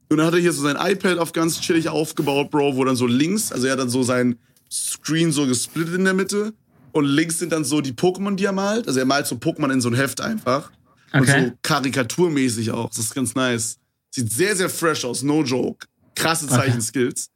[0.09, 2.95] Und dann hat er hier so sein iPad auf ganz chillig aufgebaut, Bro, wo dann
[2.95, 4.37] so links, also er hat dann so sein
[4.71, 6.53] Screen so gesplittet in der Mitte
[6.93, 8.87] und links sind dann so die Pokémon, die er malt.
[8.87, 10.71] Also er malt so Pokémon in so ein Heft einfach.
[11.11, 11.19] Okay.
[11.19, 12.89] Und so karikaturmäßig auch.
[12.89, 13.77] Das ist ganz nice.
[14.11, 15.85] Sieht sehr, sehr fresh aus, no joke.
[16.16, 17.30] Krasse Zeichenskills.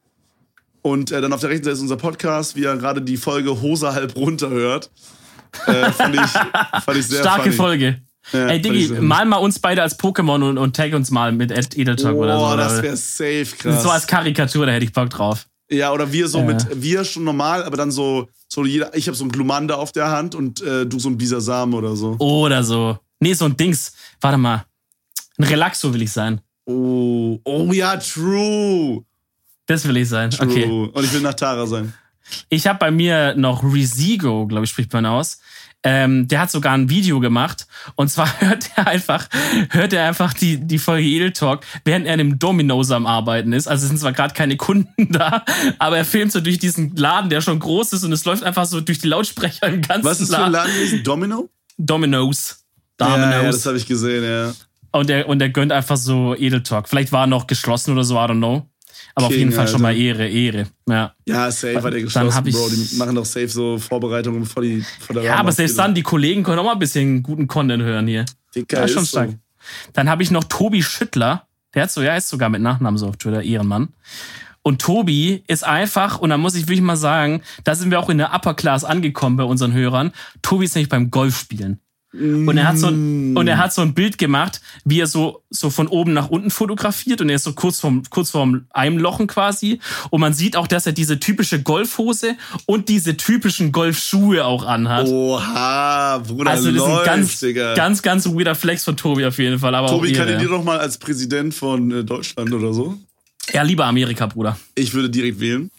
[0.82, 3.62] Und äh, dann auf der rechten Seite ist unser Podcast, wie er gerade die Folge
[3.62, 4.90] Hose halb runter hört.
[5.66, 6.22] Äh, fand, ich,
[6.84, 7.56] fand ich sehr Starke funny.
[7.56, 8.02] Folge.
[8.34, 11.52] Ja, Ey, Diggi, mal mal uns beide als Pokémon und, und tag uns mal mit
[11.52, 12.46] Edeltalk oh, oder so.
[12.46, 13.84] Boah, das wäre safe krass.
[13.84, 15.48] So als Karikatur, da hätte ich Bock drauf.
[15.70, 16.46] Ja, oder wir so ja.
[16.46, 19.92] mit, wir schon normal, aber dann so, so jeder, ich habe so ein Glumanda auf
[19.92, 22.16] der Hand und äh, du so ein Bisasam oder so.
[22.20, 22.98] Oder so.
[23.20, 23.94] Nee, so ein Dings.
[24.22, 24.66] Warte mal.
[25.38, 26.42] Ein Relaxo will ich sein.
[26.68, 29.04] Oh, oh ja, true.
[29.68, 30.32] Das will ich sein.
[30.32, 30.48] True.
[30.48, 30.66] Okay.
[30.66, 31.94] Und ich will nach Tara sein.
[32.50, 35.40] Ich habe bei mir noch Resigo, glaube ich, spricht man aus.
[35.84, 37.68] Ähm, der hat sogar ein Video gemacht.
[37.96, 39.30] Und zwar hört er einfach,
[39.70, 43.54] hört er einfach die, die Folge Edel Talk, während er in einem Domino's am Arbeiten
[43.54, 43.68] ist.
[43.68, 45.46] Also es sind zwar gerade keine Kunden da,
[45.80, 48.66] aber er filmt so durch diesen Laden, der schon groß ist und es läuft einfach
[48.66, 50.42] so durch die Lautsprecher im ganzen Was ist Laden.
[50.42, 51.04] für ein Laden gewesen?
[51.04, 51.50] Domino?
[51.78, 52.66] Domino's.
[52.98, 53.32] Domino's.
[53.32, 54.54] Ja, ja das habe ich gesehen, ja.
[54.92, 56.88] Und er, und er gönnt einfach so Edel Talk.
[56.88, 58.68] Vielleicht war er noch geschlossen oder so, I don't know.
[59.16, 59.72] Aber King, auf jeden Fall Alter.
[59.72, 60.68] schon mal Ehre, Ehre.
[60.88, 62.70] Ja, ja safe war der geschlossen, dann ich, Bro.
[62.70, 66.04] Die machen doch safe so Vorbereitungen vor, die, vor der Ja, aber selbst dann, die
[66.04, 68.26] Kollegen können auch mal ein bisschen guten Content hören hier.
[68.56, 69.32] Dicker ja, schon ist stark.
[69.32, 69.38] So.
[69.94, 71.48] Dann habe ich noch Tobi Schüttler.
[71.74, 73.90] Der hat so, ja, ist sogar mit Nachnamen so auf Twitter, Ehrenmann.
[74.62, 78.10] Und Tobi ist einfach, und da muss ich wirklich mal sagen, da sind wir auch
[78.10, 80.12] in der Upper Class angekommen bei unseren Hörern.
[80.42, 81.80] Tobi ist nämlich beim Golfspielen.
[82.14, 85.44] Und er hat so ein, und er hat so ein Bild gemacht, wie er so,
[85.50, 89.28] so von oben nach unten fotografiert und er ist so kurz vorm, kurz vorm Eimlochen
[89.28, 89.80] quasi.
[90.10, 95.08] Und man sieht auch, dass er diese typische Golfhose und diese typischen Golfschuhe auch anhat.
[95.08, 97.74] Oha, Bruder, Also, das ist ein ganz, Digga.
[97.74, 99.76] ganz, ganz weirder Flex von Tobi auf jeden Fall.
[99.76, 102.98] Aber Tobi, auch kann ich dir doch mal als Präsident von äh, Deutschland oder so?
[103.52, 104.58] Ja, lieber Amerika, Bruder.
[104.76, 105.70] Ich würde direkt wählen.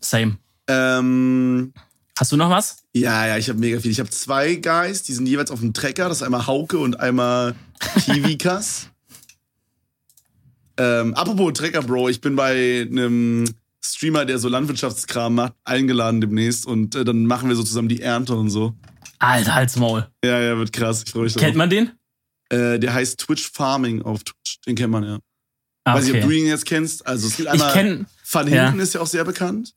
[0.00, 0.38] Same.
[0.66, 1.72] Ähm,
[2.18, 2.78] Hast du noch was?
[2.92, 3.90] Ja, ja, ich habe mega viel.
[3.90, 6.08] Ich habe zwei Guys, die sind jeweils auf dem Trecker.
[6.08, 7.54] Das ist einmal Hauke und einmal
[8.04, 8.88] Kiwikas.
[10.76, 13.46] ähm, apropos Trecker, Bro, ich bin bei einem
[13.84, 18.02] Streamer, der so Landwirtschaftskram macht, eingeladen demnächst und äh, dann machen wir so zusammen die
[18.02, 18.74] Ernte und so.
[19.18, 20.06] Alter, halt's Maul.
[20.24, 21.04] Ja, ja, wird krass.
[21.06, 21.42] Ich freue mich drauf.
[21.42, 21.92] Kennt man den?
[22.50, 24.60] Äh, der heißt Twitch Farming auf Twitch.
[24.66, 25.18] Den kennt man ja.
[25.84, 27.06] Ah, Weiß nicht, ob du ihn jetzt kennst.
[27.06, 27.68] Also es gibt einmal.
[27.68, 28.82] Ich kenn, Van Hinten ja.
[28.82, 29.74] ist ja auch sehr bekannt.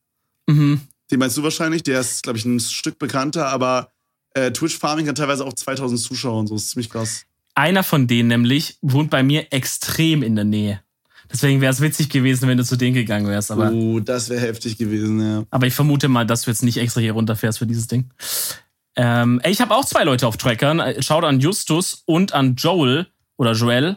[0.48, 0.82] Mhm.
[1.12, 3.92] Den meinst du wahrscheinlich, der ist, glaube ich, ein Stück bekannter, aber
[4.34, 7.24] äh, Twitch Farming hat teilweise auch 2000 Zuschauer und so, das ist ziemlich krass.
[7.54, 10.82] Einer von denen nämlich wohnt bei mir extrem in der Nähe.
[11.32, 13.50] Deswegen wäre es witzig gewesen, wenn du zu denen gegangen wärst.
[13.50, 15.44] Aber, oh, das wäre heftig gewesen, ja.
[15.50, 18.12] Aber ich vermute mal, dass du jetzt nicht extra hier runterfährst für dieses Ding.
[18.96, 21.02] Ähm, ey, ich habe auch zwei Leute auf Trackern.
[21.02, 23.96] Schaut an Justus und an Joel oder Joel.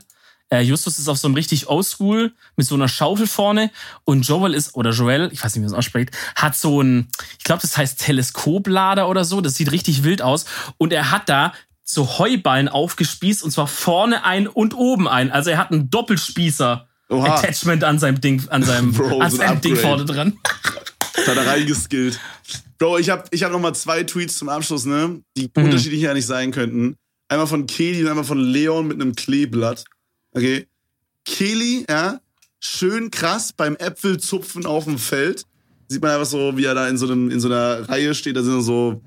[0.51, 3.71] Äh, Justus ist auf so einem richtig Oldschool mit so einer Schaufel vorne
[4.05, 7.09] und Joel ist, oder Joel, ich weiß nicht, wie man es ausspricht, hat so ein,
[7.39, 9.41] ich glaube, das heißt Teleskoplader oder so.
[9.41, 10.47] Das sieht richtig wild aus.
[10.79, 11.53] Und er hat da
[11.85, 15.31] so Heuballen aufgespießt und zwar vorne ein und oben ein.
[15.31, 16.87] Also er hat einen Doppelspießer.
[17.11, 17.37] Oha.
[17.37, 20.39] Attachment an seinem Ding, an seinem, Bro, an seinem Ding vorne dran.
[21.15, 22.21] Das hat er reingeskillt.
[22.79, 25.23] Bro, ich habe ich hab noch mal zwei Tweets zum Abschluss, ne?
[25.37, 25.65] Die mhm.
[25.65, 26.97] unterschiedlich ja nicht sein könnten.
[27.29, 29.85] Einmal von Kelly und einmal von Leon mit einem Kleeblatt.
[30.33, 30.67] Okay.
[31.25, 32.21] Kelly, ja,
[32.61, 35.45] schön krass beim Äpfelzupfen auf dem Feld.
[35.89, 38.37] Sieht man einfach so, wie er da in so, einem, in so einer Reihe steht.
[38.37, 39.03] Da sind so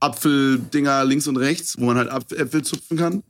[0.00, 3.22] Apfeldinger links und rechts, wo man halt Äpfel zupfen kann.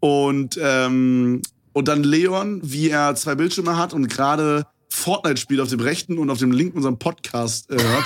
[0.00, 1.42] Und, ähm,
[1.72, 6.18] und dann Leon, wie er zwei Bildschirme hat und gerade Fortnite spielt auf dem rechten
[6.18, 8.04] und auf dem linken unserem Podcast äh, hört.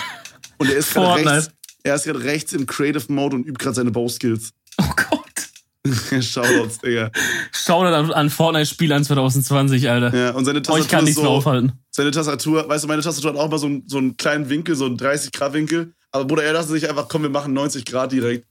[0.58, 1.50] Und er ist gerade rechts,
[1.82, 4.50] er ist gerade rechts im Creative Mode und übt gerade seine Bauskills.
[4.78, 5.25] Oh Gott.
[6.20, 7.10] Shoutouts, Digga.
[7.52, 10.16] Shoutout an, an Fortnite-Spielern 2020, Alter.
[10.16, 10.80] Ja, und seine Tastatur.
[10.80, 11.72] Oh, ich kann nichts so, mehr aufhalten.
[11.90, 14.76] Seine Tastatur, weißt du, meine Tastatur hat auch mal so, einen, so einen kleinen Winkel,
[14.76, 15.92] so einen 30-Grad-Winkel.
[16.12, 18.46] Aber Bruder, er dachte sich einfach, komm, wir machen 90 Grad direkt.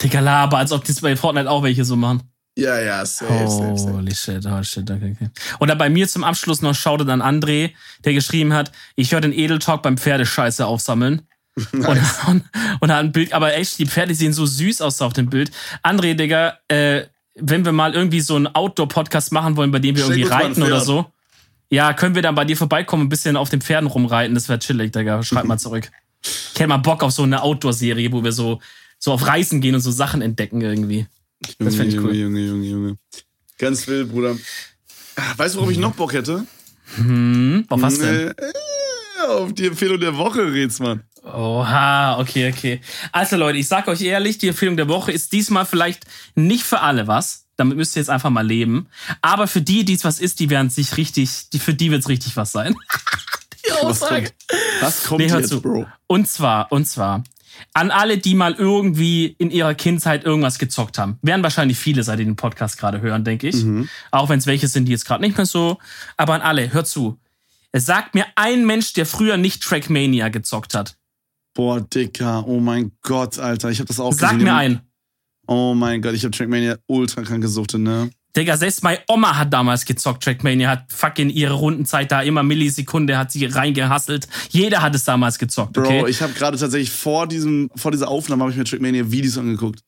[0.00, 2.22] Digga, laber, als ob die bei Fortnite auch welche so machen.
[2.56, 3.92] Ja, ja, safe, safe, safe.
[3.94, 5.30] Holy shit, holy shit, okay, okay.
[5.58, 7.70] Und dann bei mir zum Abschluss noch Shoutout an André,
[8.04, 11.22] der geschrieben hat, ich höre den Edeltalk beim Pferdescheiße aufsammeln.
[11.72, 12.18] Nice.
[12.26, 12.44] Und, und,
[12.80, 15.50] und hat ein Bild, aber echt, die Pferde sehen so süß aus auf dem Bild.
[15.82, 17.02] André, Digga, äh,
[17.34, 20.80] wenn wir mal irgendwie so einen Outdoor-Podcast machen wollen, bei dem wir irgendwie reiten oder
[20.80, 21.06] so,
[21.70, 24.58] ja, können wir dann bei dir vorbeikommen, ein bisschen auf den Pferden rumreiten, das wäre
[24.58, 25.22] chillig, Digga.
[25.22, 25.90] Schreib mal zurück.
[26.22, 28.60] Ich hätte mal Bock auf so eine Outdoor-Serie, wo wir so,
[28.98, 31.06] so auf Reisen gehen und so Sachen entdecken irgendwie.
[31.58, 32.14] Das fände ich cool.
[32.14, 32.96] Junge, Junge, Junge.
[33.58, 34.36] Ganz wild, Bruder.
[35.36, 36.46] Weißt du, worauf ich noch Bock hätte?
[36.96, 38.28] Hm, auf was denn?
[38.28, 38.34] Äh,
[39.26, 41.02] auf die Empfehlung der Woche, Rätsmann.
[41.24, 42.80] Oha, okay, okay.
[43.12, 46.04] Also Leute, ich sag euch ehrlich, die Empfehlung der Woche ist diesmal vielleicht
[46.34, 47.46] nicht für alle was.
[47.56, 48.88] Damit müsst ihr jetzt einfach mal leben.
[49.20, 52.08] Aber für die, die es was ist, die werden sich richtig, die, für die wird's
[52.08, 52.74] richtig was sein.
[53.66, 54.32] die Aussage.
[54.32, 55.60] Was kommt, was kommt nee, jetzt, zu.
[55.60, 55.86] Bro?
[56.08, 57.22] Und zwar, und zwar,
[57.74, 61.18] an alle, die mal irgendwie in ihrer Kindheit irgendwas gezockt haben.
[61.22, 63.62] Werden wahrscheinlich viele seit den Podcast gerade hören, denke ich.
[63.62, 63.88] Mhm.
[64.10, 65.78] Auch wenn es welche sind, die jetzt gerade nicht mehr so.
[66.16, 67.18] Aber an alle, hört zu.
[67.70, 70.96] Es sagt mir ein Mensch, der früher nicht Trackmania gezockt hat.
[71.54, 74.44] Boah, Dicker, oh mein Gott, Alter, ich habe das auch Sag gesehen.
[74.44, 74.80] mir ein.
[75.46, 78.10] Oh mein Gott, ich habe Trackmania ultra krank gesucht, ne?
[78.34, 83.18] Digga, selbst meine Oma hat damals gezockt, Trackmania, hat fucking ihre Rundenzeit da immer Millisekunde,
[83.18, 84.26] hat sie reingehasselt.
[84.48, 86.00] Jeder hat es damals gezockt, okay?
[86.00, 89.36] Bro, ich habe gerade tatsächlich vor diesem, vor dieser Aufnahme habe ich mir Trackmania Videos
[89.36, 89.80] angeguckt.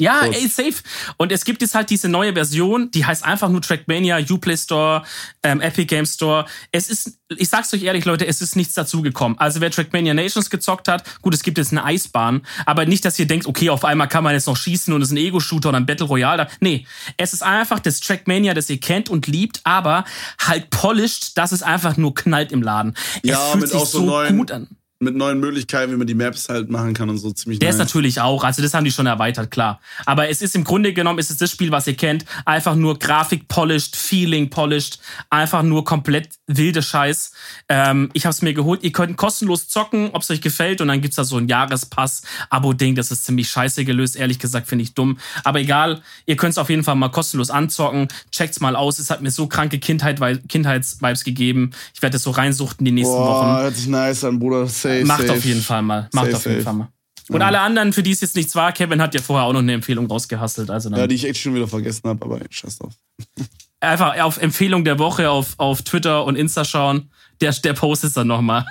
[0.00, 0.36] Ja, Kurz.
[0.36, 0.82] ey, safe.
[1.18, 5.04] Und es gibt jetzt halt diese neue Version, die heißt einfach nur Trackmania, Uplay Store,
[5.44, 6.46] ähm, Epic Game Store.
[6.72, 9.38] Es ist, ich sag's euch ehrlich, Leute, es ist nichts dazugekommen.
[9.38, 13.18] Also wer Trackmania Nations gezockt hat, gut, es gibt jetzt eine Eisbahn, aber nicht, dass
[13.20, 15.68] ihr denkt, okay, auf einmal kann man jetzt noch schießen und es ist ein Ego-Shooter
[15.68, 16.44] oder ein Battle Royale.
[16.44, 16.50] Da.
[16.58, 16.86] Nee,
[17.16, 20.04] es ist einfach das Trackmania, das ihr kennt und liebt, aber
[20.40, 22.96] halt polished, dass es einfach nur knallt im Laden.
[23.22, 24.68] Ja, es fühlt sich so, so gut an
[25.00, 27.58] mit neuen Möglichkeiten, wie man die Maps halt machen kann und so ziemlich.
[27.58, 27.76] Der nice.
[27.76, 29.80] ist natürlich auch, also das haben die schon erweitert, klar.
[30.06, 32.98] Aber es ist im Grunde genommen, ist es das Spiel, was ihr kennt, einfach nur
[32.98, 37.32] Grafik polished, Feeling polished, einfach nur komplett wilde Scheiß.
[37.68, 38.82] Ähm, ich habe es mir geholt.
[38.82, 42.94] Ihr könnt kostenlos zocken, ob es euch gefällt und dann gibt's da so ein Jahrespass-Abo-Ding.
[42.94, 45.18] Das ist ziemlich scheiße gelöst, ehrlich gesagt finde ich dumm.
[45.42, 48.08] Aber egal, ihr könnt es auf jeden Fall mal kostenlos anzocken.
[48.30, 48.98] Checkt's mal aus.
[48.98, 51.72] Es hat mir so kranke Kindheit, Kindheitsvibes gegeben.
[51.94, 53.62] Ich werde das so reinsuchten die nächsten Boah, Wochen.
[53.62, 54.68] Hört sich nice an, Bruder.
[54.84, 55.32] Safe, Macht safe.
[55.32, 56.08] auf jeden Fall mal.
[56.12, 56.64] Macht safe, auf jeden safe.
[56.64, 56.88] Fall mal.
[57.30, 57.46] Und ja.
[57.46, 59.72] alle anderen, für die es jetzt nichts war, Kevin hat ja vorher auch noch eine
[59.72, 60.70] Empfehlung rausgehastelt.
[60.70, 62.92] Also ja, die ich echt schon wieder vergessen habe, aber scheiß drauf.
[63.80, 67.10] Einfach auf Empfehlung der Woche auf, auf Twitter und Insta schauen.
[67.40, 68.66] Der, der Post ist dann nochmal.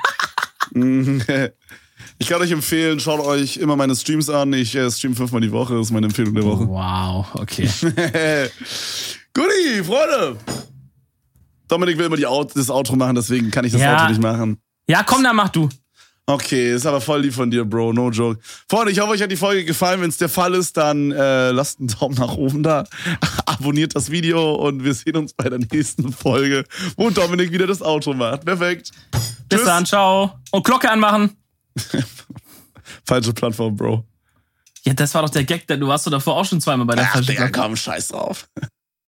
[0.74, 4.54] ich kann euch empfehlen, schaut euch immer meine Streams an.
[4.54, 6.68] Ich äh, stream fünfmal die Woche, das ist meine Empfehlung der Woche.
[6.68, 7.70] Wow, okay.
[9.34, 10.38] Guti, Freunde!
[11.68, 13.94] Dominik will immer die Out das Outro machen, deswegen kann ich das ja.
[13.94, 14.58] Outro nicht machen.
[14.88, 15.70] Ja, komm, dann mach du.
[16.26, 17.92] Okay, ist aber voll lieb von dir, Bro.
[17.92, 18.40] No joke.
[18.70, 20.00] Freunde, ich hoffe, euch hat die Folge gefallen.
[20.00, 22.86] Wenn es der Fall ist, dann äh, lasst einen Daumen nach oben da.
[23.46, 26.64] Abonniert das Video und wir sehen uns bei der nächsten Folge,
[26.96, 28.46] wo Dominik wieder das Auto macht.
[28.46, 28.92] Perfekt.
[29.12, 29.66] Bis Tschüss.
[29.66, 30.40] dann, ciao.
[30.52, 31.36] Und Glocke anmachen.
[33.06, 34.06] Falsche Plattform, Bro.
[34.86, 36.96] Ja, das war doch der Gag, denn du warst doch davor auch schon zweimal bei
[36.96, 38.48] der Ach, falschen Digga, komm, scheiß drauf.